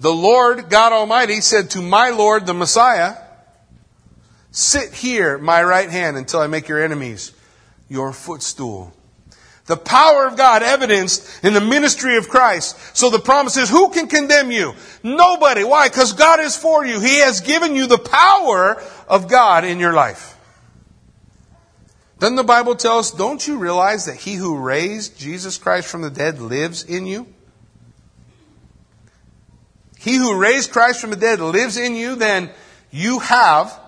[0.00, 3.16] The Lord God Almighty said to my Lord, the Messiah,
[4.50, 7.32] Sit here my right hand until I make your enemies
[7.88, 8.92] your footstool.
[9.66, 12.96] The power of God evidenced in the ministry of Christ.
[12.96, 14.74] So the promise is, who can condemn you?
[15.02, 15.62] Nobody.
[15.62, 15.88] Why?
[15.88, 17.00] Because God is for you.
[17.00, 20.36] He has given you the power of God in your life.
[22.18, 26.00] Doesn't the Bible tell us, don't you realize that he who raised Jesus Christ from
[26.00, 27.26] the dead lives in you?
[29.98, 32.50] He who raised Christ from the dead lives in you, then
[32.90, 33.78] you have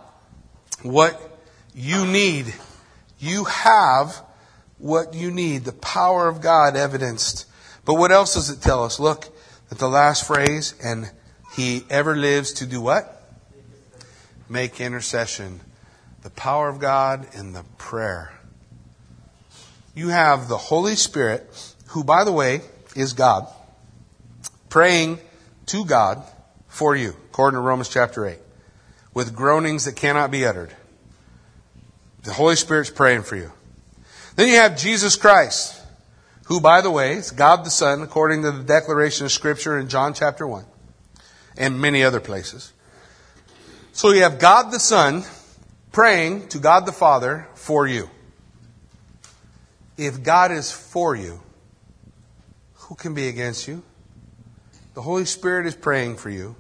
[0.82, 1.38] what
[1.74, 2.54] you need.
[3.18, 4.22] You have
[4.78, 5.64] what you need.
[5.64, 7.46] The power of God evidenced.
[7.84, 8.98] But what else does it tell us?
[8.98, 9.28] Look
[9.70, 11.10] at the last phrase, and
[11.54, 13.22] he ever lives to do what?
[14.48, 15.60] Make intercession.
[16.22, 18.32] The power of God in the prayer.
[19.94, 22.60] You have the Holy Spirit, who, by the way,
[22.94, 23.48] is God,
[24.68, 25.18] praying
[25.66, 26.22] to God
[26.68, 28.38] for you, according to Romans chapter 8,
[29.14, 30.74] with groanings that cannot be uttered.
[32.22, 33.52] The Holy Spirit's praying for you.
[34.36, 35.80] Then you have Jesus Christ,
[36.44, 39.88] who, by the way, is God the Son, according to the declaration of Scripture in
[39.88, 40.64] John chapter 1
[41.56, 42.72] and many other places.
[43.92, 45.24] So you have God the Son
[45.92, 48.08] praying to God the Father for you.
[49.96, 51.40] If God is for you,
[52.74, 53.82] who can be against you?
[54.94, 56.56] The Holy Spirit is praying for you.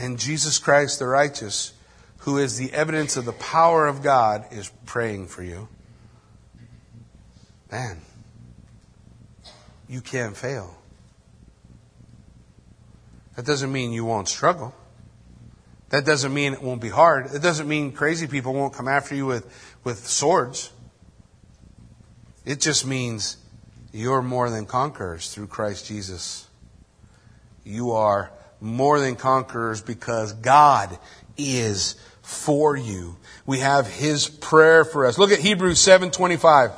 [0.00, 1.74] And Jesus Christ the righteous,
[2.20, 5.68] who is the evidence of the power of God, is praying for you.
[7.70, 8.00] Man,
[9.90, 10.74] you can't fail.
[13.36, 14.74] That doesn't mean you won't struggle.
[15.90, 17.34] That doesn't mean it won't be hard.
[17.34, 20.72] It doesn't mean crazy people won't come after you with, with swords.
[22.46, 23.36] It just means
[23.92, 26.48] you're more than conquerors through Christ Jesus.
[27.64, 30.98] You are more than conquerors because God
[31.36, 33.16] is for you.
[33.46, 35.18] We have His prayer for us.
[35.18, 36.72] Look at Hebrews 725.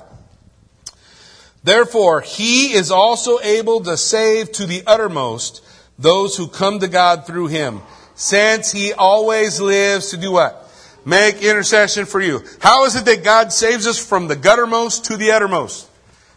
[1.65, 5.65] Therefore, he is also able to save to the uttermost
[5.97, 7.83] those who come to God through him,
[8.17, 10.63] since he always lives to do what?
[11.05, 12.43] make intercession for you.
[12.61, 15.89] How is it that God saves us from the guttermost to the uttermost?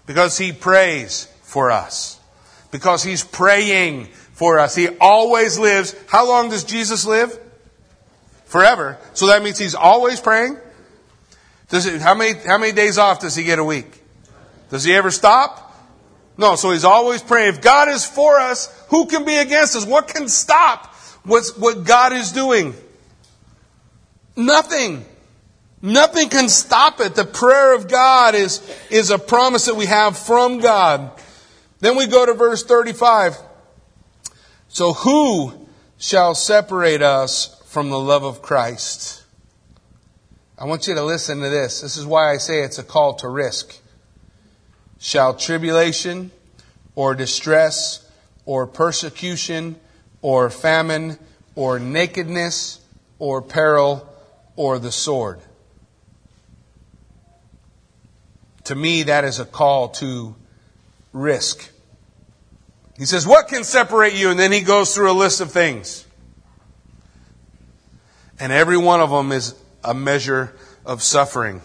[0.05, 2.19] Because He prays for us.
[2.71, 4.75] Because He's praying for us.
[4.75, 5.95] He always lives.
[6.07, 7.39] How long does Jesus live?
[8.45, 8.99] Forever.
[9.13, 10.57] So that means He's always praying?
[11.69, 14.03] Does it, how many, how many days off does He get a week?
[14.69, 15.73] Does He ever stop?
[16.37, 17.55] No, so He's always praying.
[17.55, 19.85] If God is for us, who can be against us?
[19.85, 20.93] What can stop
[21.25, 22.73] what's, what God is doing?
[24.35, 25.05] Nothing.
[25.81, 27.15] Nothing can stop it.
[27.15, 31.11] The prayer of God is, is a promise that we have from God.
[31.79, 33.37] Then we go to verse 35.
[34.75, 35.67] So who
[35.97, 39.23] shall separate us from the love of Christ?
[40.59, 41.79] I want you to listen to this.
[41.79, 43.79] This is why I say it's a call to risk.
[44.99, 46.31] Shall tribulation
[46.93, 48.05] or distress
[48.45, 49.77] or persecution
[50.21, 51.19] or famine
[51.55, 52.81] or nakedness
[53.17, 54.05] or peril
[54.57, 55.39] or the sword.
[58.65, 60.35] To me, that is a call to
[61.13, 61.71] risk.
[62.97, 64.29] He says, What can separate you?
[64.29, 66.05] And then he goes through a list of things.
[68.39, 71.61] And every one of them is a measure of suffering.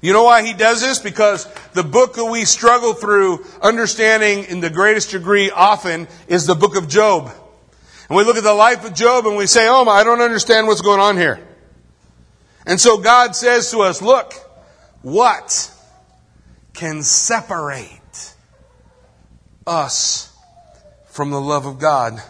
[0.00, 0.98] You know why he does this?
[0.98, 6.54] Because the book that we struggle through understanding in the greatest degree often is the
[6.54, 7.30] book of Job.
[8.08, 10.66] And we look at the life of Job and we say, Oh, I don't understand
[10.66, 11.40] what's going on here.
[12.66, 14.32] And so God says to us, look,
[15.02, 15.70] what
[16.72, 18.34] can separate
[19.66, 20.33] us
[21.14, 22.20] from the love of God?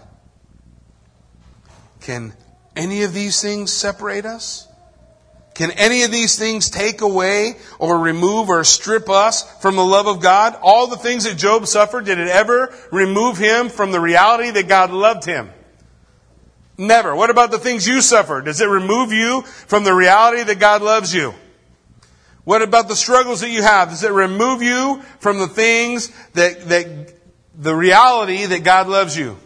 [2.03, 2.35] Can
[2.77, 4.69] any of these things separate us?
[5.55, 10.07] Can any of these things take away or remove or strip us from the love
[10.07, 10.59] of God?
[10.61, 14.69] All the things that Job suffered, did it ever remove him from the reality that
[14.69, 15.51] God loved him?
[16.77, 17.17] Never.
[17.17, 18.43] What about the things you suffer?
[18.43, 21.33] Does it remove you from the reality that God loves you?
[22.43, 23.89] What about the struggles that you have?
[23.89, 27.15] Does it remove you from the things that, that
[27.57, 29.37] the reality that God loves you?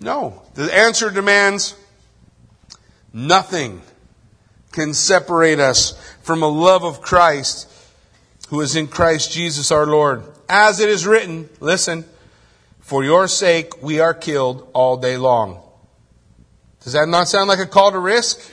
[0.00, 0.42] No.
[0.54, 1.74] The answer demands
[3.12, 3.82] nothing
[4.72, 5.92] can separate us
[6.22, 7.68] from a love of Christ
[8.48, 10.22] who is in Christ Jesus our Lord.
[10.48, 12.04] As it is written, listen,
[12.80, 15.62] for your sake we are killed all day long.
[16.82, 18.52] Does that not sound like a call to risk?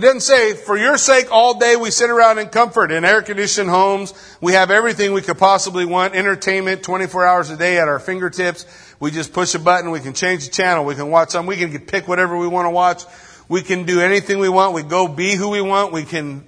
[0.00, 3.20] He doesn't say, for your sake, all day we sit around in comfort in air
[3.20, 4.14] conditioned homes.
[4.40, 6.14] We have everything we could possibly want.
[6.14, 8.64] Entertainment 24 hours a day at our fingertips.
[8.98, 9.90] We just push a button.
[9.90, 10.86] We can change the channel.
[10.86, 11.46] We can watch something.
[11.46, 13.02] We can pick whatever we want to watch.
[13.46, 14.72] We can do anything we want.
[14.72, 15.92] We go be who we want.
[15.92, 16.46] We can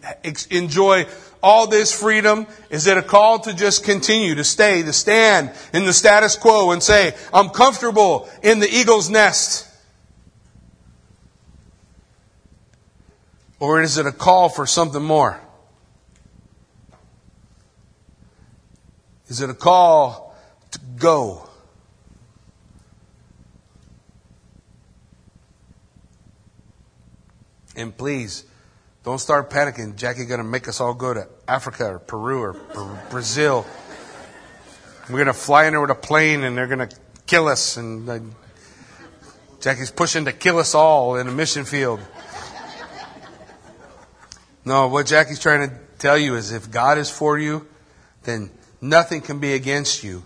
[0.48, 1.04] enjoy
[1.42, 2.46] all this freedom?
[2.70, 6.70] Is it a call to just continue, to stay, to stand in the status quo
[6.70, 9.68] and say, I'm comfortable in the eagle's nest?
[13.62, 15.40] Or is it a call for something more?
[19.28, 20.34] Is it a call
[20.72, 21.48] to go?
[27.76, 28.46] And please,
[29.04, 29.94] don't start panicking.
[29.94, 33.64] Jackie going to make us all go to Africa or Peru or, Brazil.
[35.08, 36.96] We're going to fly in there with a plane and they're going to
[37.28, 37.76] kill us.
[37.76, 38.34] And
[39.60, 42.00] Jackie's pushing to kill us all in a mission field.
[44.64, 47.66] No, what Jackie's trying to tell you is if God is for you,
[48.22, 48.50] then
[48.80, 50.24] nothing can be against you.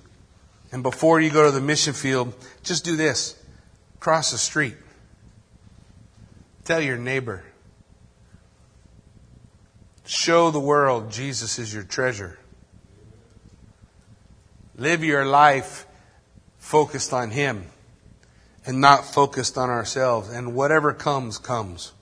[0.72, 3.37] And before you go to the mission field, just do this
[3.99, 4.76] cross the street.
[6.64, 7.45] Tell your neighbor,
[10.07, 12.39] Show the world Jesus is your treasure.
[14.76, 15.84] Live your life
[16.59, 17.66] focused on Him
[18.64, 20.28] and not focused on ourselves.
[20.28, 21.93] And whatever comes, comes.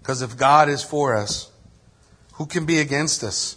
[0.00, 1.50] Because if God is for us,
[2.34, 3.56] who can be against us?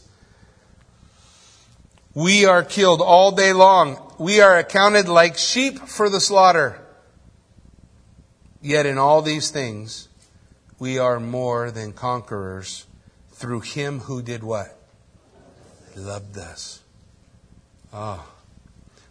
[2.14, 4.00] We are killed all day long.
[4.20, 6.80] We are accounted like sheep for the slaughter.
[8.62, 10.10] Yet in all these things,
[10.80, 12.86] we are more than conquerors
[13.32, 14.78] through him who did what?
[15.96, 16.82] Loved us.
[17.92, 18.33] Ah.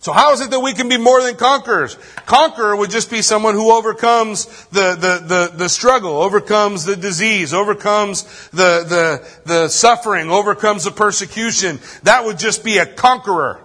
[0.03, 1.97] So how is it that we can be more than conquerors?
[2.27, 7.55] Conqueror would just be someone who overcomes the, the, the, the, struggle, overcomes the disease,
[7.55, 11.79] overcomes the, the, the suffering, overcomes the persecution.
[12.03, 13.61] That would just be a conqueror.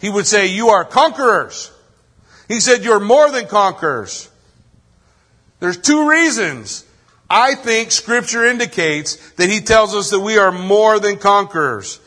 [0.00, 1.70] He would say, you are conquerors.
[2.48, 4.30] He said, you're more than conquerors.
[5.60, 6.86] There's two reasons
[7.28, 12.00] I think scripture indicates that he tells us that we are more than conquerors.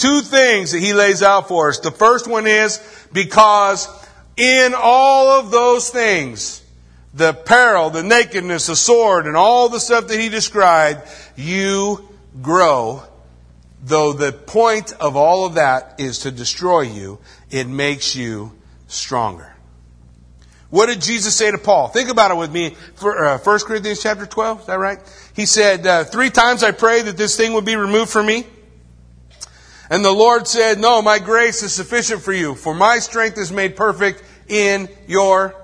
[0.00, 1.78] Two things that he lays out for us.
[1.78, 2.80] The first one is
[3.12, 3.86] because
[4.34, 6.64] in all of those things,
[7.12, 11.02] the peril, the nakedness, the sword, and all the stuff that he described,
[11.36, 12.08] you
[12.40, 13.02] grow.
[13.82, 17.18] Though the point of all of that is to destroy you,
[17.50, 18.52] it makes you
[18.86, 19.52] stronger.
[20.70, 21.88] What did Jesus say to Paul?
[21.88, 22.74] Think about it with me.
[22.94, 24.98] For, uh, 1 Corinthians chapter 12, is that right?
[25.36, 28.46] He said, uh, three times I pray that this thing would be removed from me.
[29.90, 33.50] And the Lord said, no, my grace is sufficient for you, for my strength is
[33.50, 35.54] made perfect in your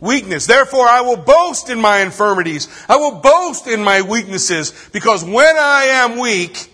[0.00, 0.46] weakness.
[0.46, 2.68] Therefore, I will boast in my infirmities.
[2.88, 6.72] I will boast in my weaknesses, because when I am weak,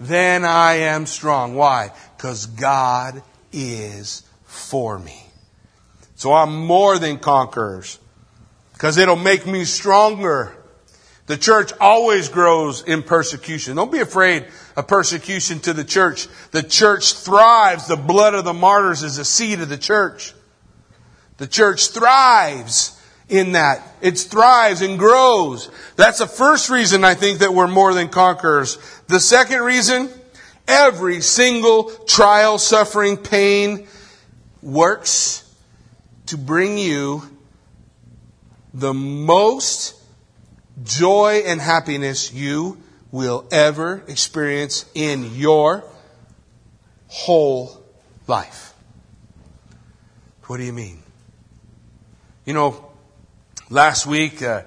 [0.00, 1.54] then I am strong.
[1.54, 1.92] Why?
[2.16, 3.22] Because God
[3.52, 5.26] is for me.
[6.16, 7.98] So I'm more than conquerors
[8.72, 10.56] because it'll make me stronger.
[11.26, 13.76] The church always grows in persecution.
[13.76, 14.46] Don't be afraid
[14.76, 16.28] of persecution to the church.
[16.50, 17.86] The church thrives.
[17.86, 20.34] The blood of the martyrs is a seed of the church.
[21.36, 23.82] The church thrives in that.
[24.00, 25.70] It thrives and grows.
[25.96, 28.78] That's the first reason I think that we're more than conquerors.
[29.06, 30.10] The second reason,
[30.68, 33.86] every single trial, suffering, pain
[34.62, 35.40] works
[36.26, 37.22] to bring you
[38.72, 39.94] the most
[40.82, 42.82] joy and happiness you
[43.14, 45.84] will ever experience in your
[47.06, 47.80] whole
[48.26, 48.74] life.
[50.46, 51.00] What do you mean?
[52.44, 52.90] You know,
[53.70, 54.62] last week, uh,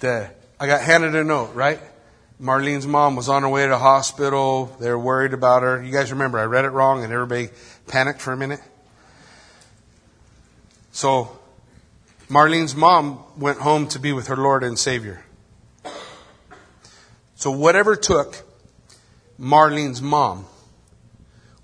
[0.00, 1.78] the, I got handed a note, right?
[2.40, 4.74] Marlene's mom was on her way to the hospital.
[4.80, 5.84] They were worried about her.
[5.84, 7.50] You guys remember, I read it wrong and everybody
[7.86, 8.62] panicked for a minute.
[10.90, 11.38] So
[12.30, 15.22] Marlene's mom went home to be with her Lord and Savior.
[17.40, 18.36] So whatever took
[19.40, 20.44] Marlene's mom,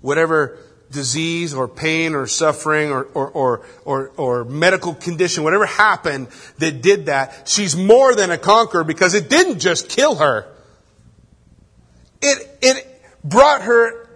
[0.01, 0.57] whatever
[0.89, 6.81] disease or pain or suffering or, or, or, or, or medical condition, whatever happened that
[6.81, 10.47] did that, she's more than a conqueror because it didn't just kill her.
[12.23, 14.09] It, it brought her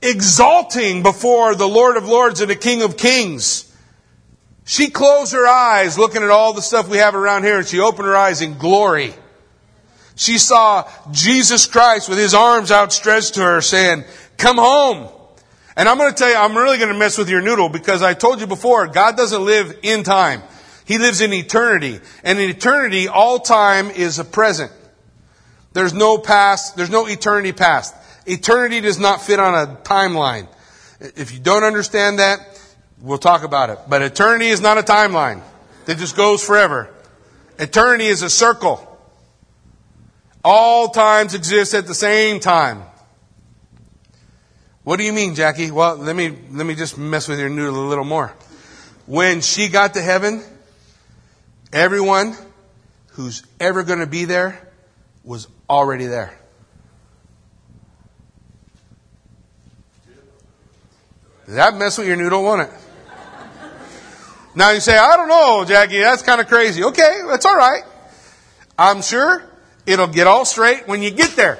[0.00, 3.68] exalting before the Lord of Lords and the King of Kings.
[4.64, 7.80] She closed her eyes looking at all the stuff we have around here and she
[7.80, 9.12] opened her eyes in glory.
[10.16, 14.04] She saw Jesus Christ with his arms outstretched to her saying,
[14.36, 15.08] come home.
[15.76, 18.02] And I'm going to tell you, I'm really going to mess with your noodle because
[18.02, 20.42] I told you before, God doesn't live in time.
[20.84, 21.98] He lives in eternity.
[22.22, 24.70] And in eternity, all time is a present.
[25.72, 27.94] There's no past, there's no eternity past.
[28.26, 30.46] Eternity does not fit on a timeline.
[31.00, 32.54] If you don't understand that,
[33.04, 33.78] We'll talk about it.
[33.86, 35.42] But eternity is not a timeline
[35.84, 36.88] that just goes forever.
[37.58, 38.93] Eternity is a circle.
[40.44, 42.82] All times exist at the same time.
[44.82, 45.70] What do you mean, Jackie?
[45.70, 48.34] Well, let me, let me just mess with your noodle a little more.
[49.06, 50.42] When she got to heaven,
[51.72, 52.36] everyone
[53.12, 54.70] who's ever going to be there
[55.24, 56.38] was already there.
[61.46, 62.70] Did that mess with your noodle, won't it?
[64.54, 66.84] Now you say, I don't know, Jackie, that's kind of crazy.
[66.84, 67.82] Okay, that's all right.
[68.78, 69.42] I'm sure
[69.86, 71.58] it'll get all straight when you get there.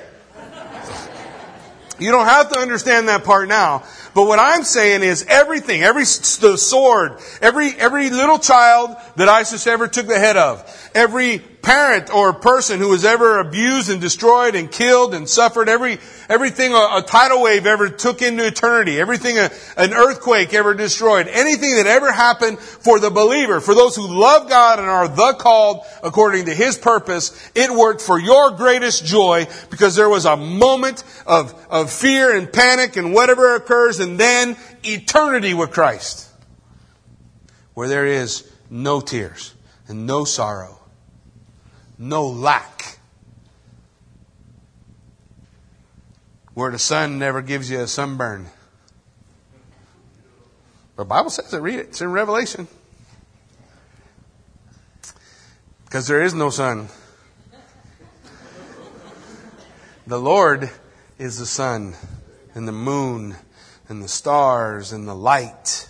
[1.98, 3.84] You don't have to understand that part now.
[4.14, 9.66] But what I'm saying is everything, every the sword, every every little child that ISIS
[9.66, 14.54] ever took the head of, every parent or person who was ever abused and destroyed
[14.54, 15.98] and killed and suffered, every
[16.28, 21.26] everything a, a tidal wave ever took into eternity, everything a, an earthquake ever destroyed,
[21.26, 25.34] anything that ever happened for the believer, for those who love God and are the
[25.38, 30.36] called according to His purpose, it worked for your greatest joy because there was a
[30.36, 36.28] moment of, of fear and panic and whatever occurs and then eternity with Christ.
[37.72, 39.54] Where there is no tears
[39.88, 40.83] and no sorrow,
[41.98, 42.98] no lack.
[46.54, 48.46] Where the sun never gives you a sunburn.
[50.96, 51.86] The Bible says it, read it.
[51.88, 52.68] It's in Revelation.
[55.84, 56.88] Because there is no sun.
[60.06, 60.70] The Lord
[61.18, 61.94] is the sun
[62.54, 63.36] and the moon
[63.88, 65.88] and the stars and the light.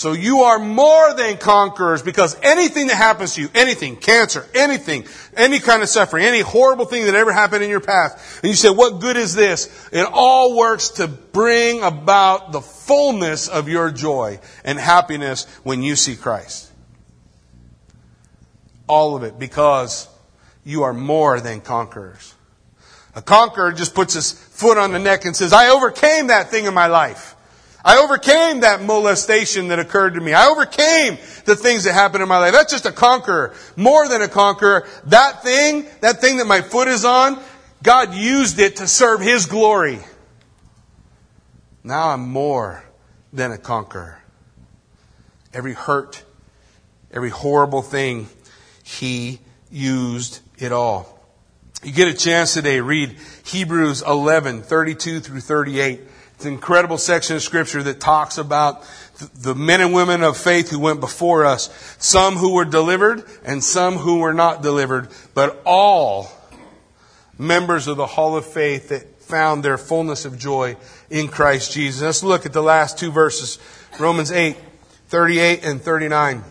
[0.00, 5.04] So you are more than conquerors because anything that happens to you, anything, cancer, anything,
[5.36, 8.56] any kind of suffering, any horrible thing that ever happened in your path, and you
[8.56, 9.90] say, what good is this?
[9.92, 15.96] It all works to bring about the fullness of your joy and happiness when you
[15.96, 16.72] see Christ.
[18.86, 20.08] All of it because
[20.64, 22.34] you are more than conquerors.
[23.14, 26.64] A conqueror just puts his foot on the neck and says, I overcame that thing
[26.64, 27.36] in my life.
[27.84, 30.34] I overcame that molestation that occurred to me.
[30.34, 32.52] I overcame the things that happened in my life.
[32.52, 33.54] That's just a conqueror.
[33.76, 34.86] More than a conqueror.
[35.06, 37.40] That thing, that thing that my foot is on,
[37.82, 40.00] God used it to serve His glory.
[41.82, 42.84] Now I'm more
[43.32, 44.20] than a conqueror.
[45.54, 46.22] Every hurt,
[47.10, 48.28] every horrible thing,
[48.82, 51.18] He used it all.
[51.82, 53.16] You get a chance today, read
[53.46, 56.00] Hebrews 11, 32 through 38.
[56.40, 58.82] It's an incredible section of scripture that talks about
[59.34, 61.68] the men and women of faith who went before us.
[61.98, 66.32] Some who were delivered and some who were not delivered, but all
[67.36, 70.78] members of the hall of faith that found their fullness of joy
[71.10, 72.00] in Christ Jesus.
[72.00, 73.58] Let's look at the last two verses.
[73.98, 74.56] Romans 8,
[75.08, 76.42] 38 and 39.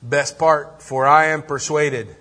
[0.00, 2.14] Best part, for I am persuaded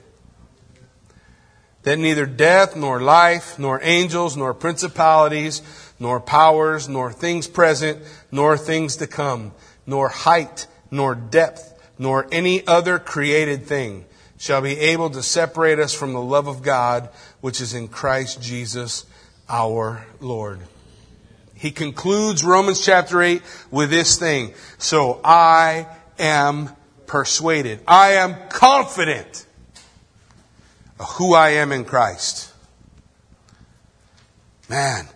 [1.84, 5.62] that neither death, nor life, nor angels, nor principalities,
[6.00, 9.52] nor powers, nor things present, nor things to come,
[9.86, 14.06] nor height, nor depth, nor any other created thing
[14.38, 17.08] shall be able to separate us from the love of God,
[17.40, 19.06] which is in Christ Jesus
[19.48, 20.60] our Lord.
[21.56, 23.42] He concludes Romans chapter 8
[23.72, 24.54] with this thing.
[24.78, 25.88] So I
[26.20, 26.70] am
[27.08, 27.80] persuaded.
[27.88, 29.46] I am confident
[31.00, 32.52] of who I am in Christ.
[34.68, 35.08] Man,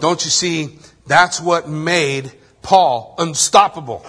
[0.00, 0.78] don't you see?
[1.06, 2.32] That's what made
[2.62, 4.04] Paul unstoppable.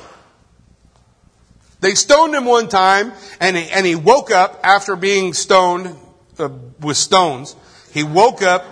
[1.80, 5.96] They stoned him one time, and he, and he woke up after being stoned
[6.38, 7.56] uh, with stones.
[7.92, 8.66] He woke up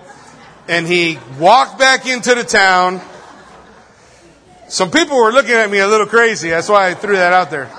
[0.67, 3.01] and he walked back into the town.
[4.67, 6.49] Some people were looking at me a little crazy.
[6.51, 7.69] That's why I threw that out there.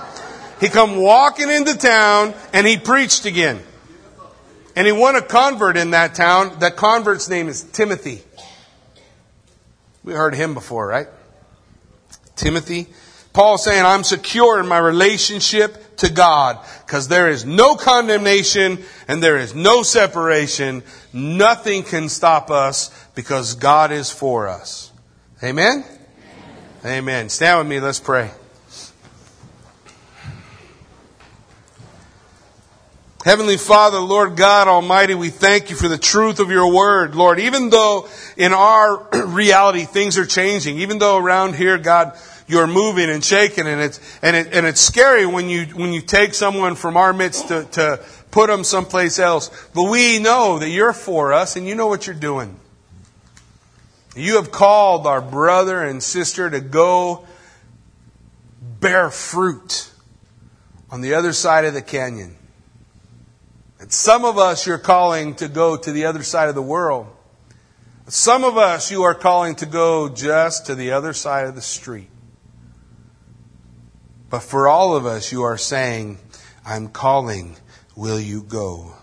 [0.61, 3.61] He come walking into town and he preached again.
[4.74, 6.59] And he won a convert in that town.
[6.59, 8.22] That convert's name is Timothy.
[10.05, 11.09] We heard him before, right?
[12.36, 12.86] Timothy.
[13.32, 19.22] Paul saying, I'm secure in my relationship to God because there is no condemnation and
[19.22, 20.82] there is no separation.
[21.12, 24.90] Nothing can stop us because God is for us.
[25.44, 25.84] Amen?
[26.84, 26.98] Amen.
[26.98, 27.28] Amen.
[27.28, 27.78] Stand with me.
[27.78, 28.30] Let's pray.
[33.23, 37.39] Heavenly Father, Lord God Almighty, we thank you for the truth of your word, Lord.
[37.39, 38.09] Even though
[38.39, 42.16] in our reality things are changing, even though around here, God,
[42.49, 46.01] you're moving and shaking and it's, and it, and it's scary when you, when you
[46.01, 49.51] take someone from our midst to, to put them someplace else.
[49.75, 52.57] But we know that you're for us and you know what you're doing.
[54.16, 57.27] You have called our brother and sister to go
[58.81, 59.91] bear fruit
[60.91, 62.37] on the other side of the canyon.
[63.89, 67.07] Some of us you're calling to go to the other side of the world.
[68.09, 71.62] Some of us you are calling to go just to the other side of the
[71.62, 72.11] street.
[74.28, 76.18] But for all of us, you are saying,
[76.64, 77.57] I'm calling,
[77.97, 78.95] will you go?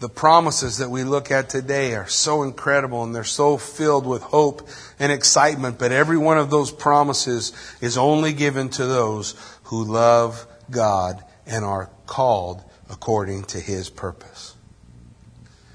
[0.00, 4.22] The promises that we look at today are so incredible and they're so filled with
[4.22, 9.34] hope and excitement, but every one of those promises is only given to those
[9.64, 14.56] who love God and are called according to his purpose.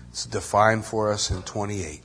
[0.10, 2.02] It's defined for us in 28.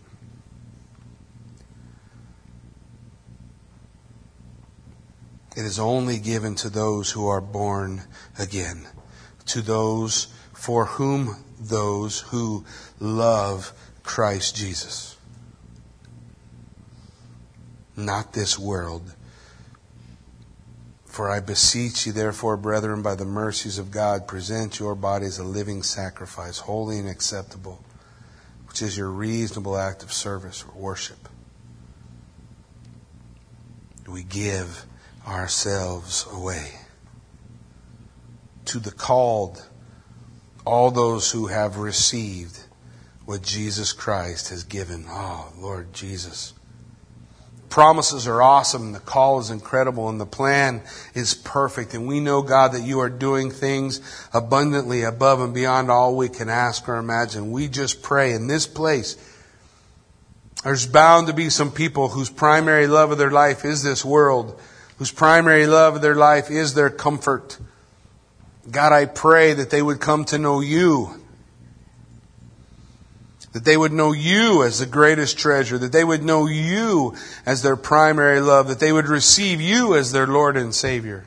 [5.57, 8.03] It is only given to those who are born
[8.39, 8.87] again,
[9.47, 12.65] to those for whom those who
[12.99, 13.73] love
[14.03, 15.17] Christ Jesus.
[17.97, 19.15] Not this world
[21.15, 25.45] for I beseech you, therefore, brethren, by the mercies of God, present your bodies a
[25.45, 27.85] living sacrifice, holy and acceptable,
[28.67, 31.29] which is your reasonable act of service or worship.
[34.09, 34.87] We give
[35.25, 36.73] ourselves away
[38.65, 39.69] to the called,
[40.67, 42.59] all those who have received
[43.25, 45.05] what Jesus Christ has given.
[45.09, 46.55] Oh, Lord Jesus
[47.75, 50.81] promises are awesome, the call is incredible, and the plan
[51.13, 51.93] is perfect.
[51.93, 54.01] And we know, God, that you are doing things
[54.33, 57.51] abundantly above and beyond all we can ask or imagine.
[57.51, 59.17] We just pray in this place.
[60.63, 64.57] There's bound to be some people whose primary love of their life is this world,
[64.99, 67.59] whose primary love of their life is their comfort.
[68.71, 71.24] God, I pray that they would come to know you
[73.55, 77.15] that they would know you as the greatest treasure, that they would know you
[77.47, 81.25] as their primary love, that they would receive you as their Lord and Savior,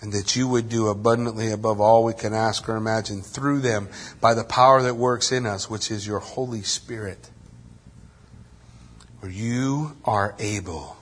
[0.00, 3.90] and that you would do abundantly above all we can ask or imagine through them
[4.18, 7.28] by the power that works in us, which is your Holy Spirit.
[9.20, 10.96] For you are able.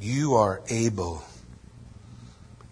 [0.00, 1.22] You are able.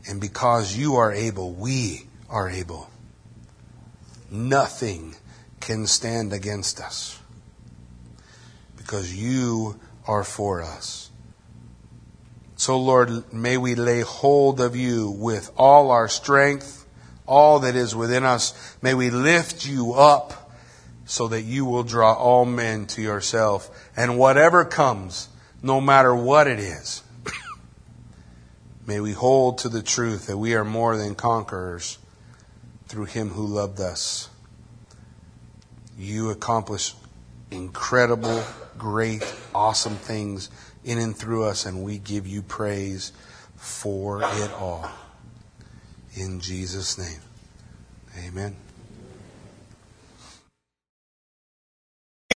[0.09, 2.91] And because you are able, we are able.
[4.31, 5.17] Nothing
[5.59, 7.19] can stand against us
[8.77, 11.11] because you are for us.
[12.57, 16.87] So, Lord, may we lay hold of you with all our strength,
[17.27, 18.77] all that is within us.
[18.83, 20.53] May we lift you up
[21.07, 23.71] so that you will draw all men to yourself.
[23.97, 25.29] And whatever comes,
[25.63, 27.03] no matter what it is,
[28.87, 31.99] may we hold to the truth that we are more than conquerors
[32.91, 34.29] through him who loved us.
[35.97, 36.93] You accomplish
[37.53, 38.43] incredible,
[38.77, 39.23] great,
[39.55, 40.51] awesome things
[40.83, 43.13] in and through us, and we give you praise
[43.55, 44.91] for it all.
[46.15, 47.21] In Jesus' name,
[48.27, 48.57] amen.